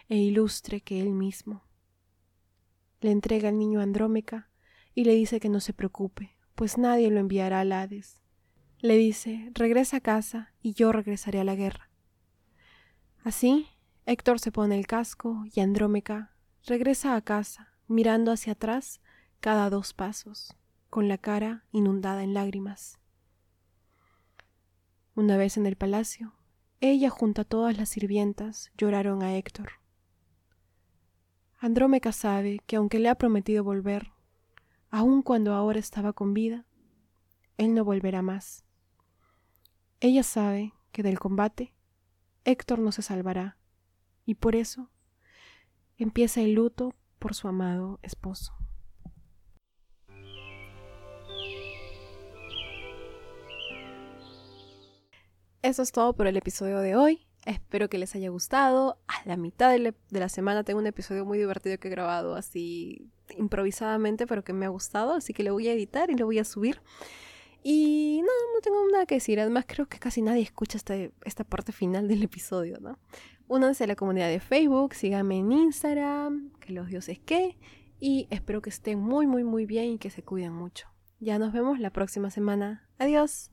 e 0.09 0.19
ilustre 0.19 0.83
que 0.83 1.01
él 1.01 1.11
mismo. 1.11 1.65
Le 3.01 3.11
entrega 3.11 3.49
al 3.49 3.59
niño 3.59 3.81
Andrómeca 3.81 4.51
y 4.95 5.03
le 5.03 5.13
dice 5.15 5.41
que 5.41 5.49
no 5.49 5.59
se 5.59 5.73
preocupe, 5.73 6.39
pues 6.55 6.79
nadie 6.79 7.11
lo 7.11 7.19
enviará 7.19 7.59
al 7.59 7.73
Hades. 7.73 8.23
Le 8.79 8.97
dice, 8.97 9.51
regresa 9.53 9.97
a 9.97 10.01
casa 10.01 10.55
y 10.63 10.75
yo 10.75 10.93
regresaré 10.93 11.41
a 11.41 11.45
la 11.45 11.57
guerra. 11.57 11.91
Así, 13.25 13.67
Héctor 14.05 14.39
se 14.39 14.53
pone 14.53 14.79
el 14.79 14.87
casco 14.87 15.43
y 15.53 15.59
Andrómeca 15.59 16.37
regresa 16.65 17.17
a 17.17 17.21
casa, 17.21 17.73
mirando 17.89 18.31
hacia 18.31 18.53
atrás 18.53 19.01
cada 19.41 19.71
dos 19.71 19.93
pasos, 19.93 20.55
con 20.89 21.09
la 21.09 21.19
cara 21.19 21.65
inundada 21.73 22.23
en 22.23 22.33
lágrimas. 22.33 23.01
Una 25.17 25.37
vez 25.37 25.57
en 25.57 25.67
el 25.67 25.75
palacio, 25.75 26.37
ella 26.81 27.11
junto 27.11 27.43
a 27.43 27.45
todas 27.45 27.77
las 27.77 27.89
sirvientas 27.89 28.71
lloraron 28.77 29.23
a 29.23 29.37
Héctor. 29.37 29.71
Andrómeca 31.59 32.13
sabe 32.13 32.61
que 32.67 32.77
aunque 32.77 32.99
le 32.99 33.09
ha 33.09 33.15
prometido 33.15 33.65
volver, 33.65 34.13
aun 34.91 35.23
cuando 35.23 35.55
ahora 35.55 35.79
estaba 35.79 36.13
con 36.13 36.35
vida, 36.35 36.67
él 37.57 37.75
no 37.75 37.85
volverá 37.85 38.21
más. 38.21 38.65
Ella 40.01 40.23
sabe 40.23 40.75
que 40.93 41.03
del 41.03 41.19
combate 41.19 41.73
Héctor 42.45 42.79
no 42.79 42.93
se 42.93 43.03
salvará, 43.03 43.59
y 44.25 44.35
por 44.35 44.55
eso 44.55 44.91
empieza 45.97 46.43
el 46.43 46.53
luto 46.53 46.95
por 47.19 47.35
su 47.35 47.49
amado 47.49 47.99
esposo. 48.03 48.55
Eso 55.67 55.83
es 55.83 55.91
todo 55.91 56.13
por 56.13 56.29
el 56.29 56.37
episodio 56.37 56.79
de 56.79 56.95
hoy. 56.95 57.27
Espero 57.45 57.89
que 57.89 57.99
les 57.99 58.15
haya 58.15 58.29
gustado. 58.29 59.01
A 59.09 59.27
la 59.27 59.37
mitad 59.37 59.73
de, 59.73 59.95
la 60.11 60.29
semana 60.29 60.63
tengo 60.63 60.79
un 60.79 60.87
episodio 60.87 61.25
muy 61.25 61.39
divertido 61.39 61.77
que 61.79 61.89
he 61.89 61.91
grabado 61.91 62.37
así 62.37 63.11
improvisadamente, 63.37 64.29
pero 64.29 64.45
que 64.45 64.53
me 64.53 64.65
ha 64.65 64.69
gustado, 64.69 65.15
así 65.15 65.33
que 65.33 65.43
lo 65.43 65.55
voy 65.55 65.67
a 65.67 65.73
editar 65.73 66.09
y 66.09 66.15
lo 66.15 66.25
voy 66.25 66.39
a 66.39 66.45
subir. 66.45 66.81
Y 67.65 68.21
no, 68.21 68.31
no 68.55 68.61
tengo 68.63 68.77
nada 68.93 69.07
que 69.07 69.17
decir. 69.17 69.41
Además, 69.41 69.65
creo 69.67 69.87
que 69.89 69.99
casi 69.99 70.23
nadie 70.23 70.43
escucha 70.43 70.77
este, 70.79 71.11
esta 71.25 71.43
parte 71.43 71.73
final 71.73 72.07
del 72.07 72.23
episodio, 72.23 72.79
¿no? 72.81 73.01
Únanse 73.49 73.83
a 73.83 73.87
la 73.89 73.97
comunidad 73.97 74.29
de 74.29 74.39
Facebook, 74.39 74.95
síganme 74.95 75.39
en 75.39 75.51
Instagram, 75.51 76.53
que 76.61 76.73
los 76.75 76.87
dioses 76.87 77.19
que. 77.19 77.59
Y 77.99 78.29
espero 78.31 78.63
que 78.63 78.71
estén 78.71 79.01
muy, 79.01 79.27
muy, 79.27 79.43
muy 79.43 79.67
bien 79.67 79.95
y 79.95 79.99
que 79.99 80.11
se 80.11 80.23
cuiden 80.23 80.53
mucho. 80.53 80.87
Ya 81.19 81.41
nos 81.41 81.53
vemos 81.53 81.81
la 81.81 81.91
próxima 81.91 82.31
semana. 82.31 82.89
Adiós. 83.01 83.51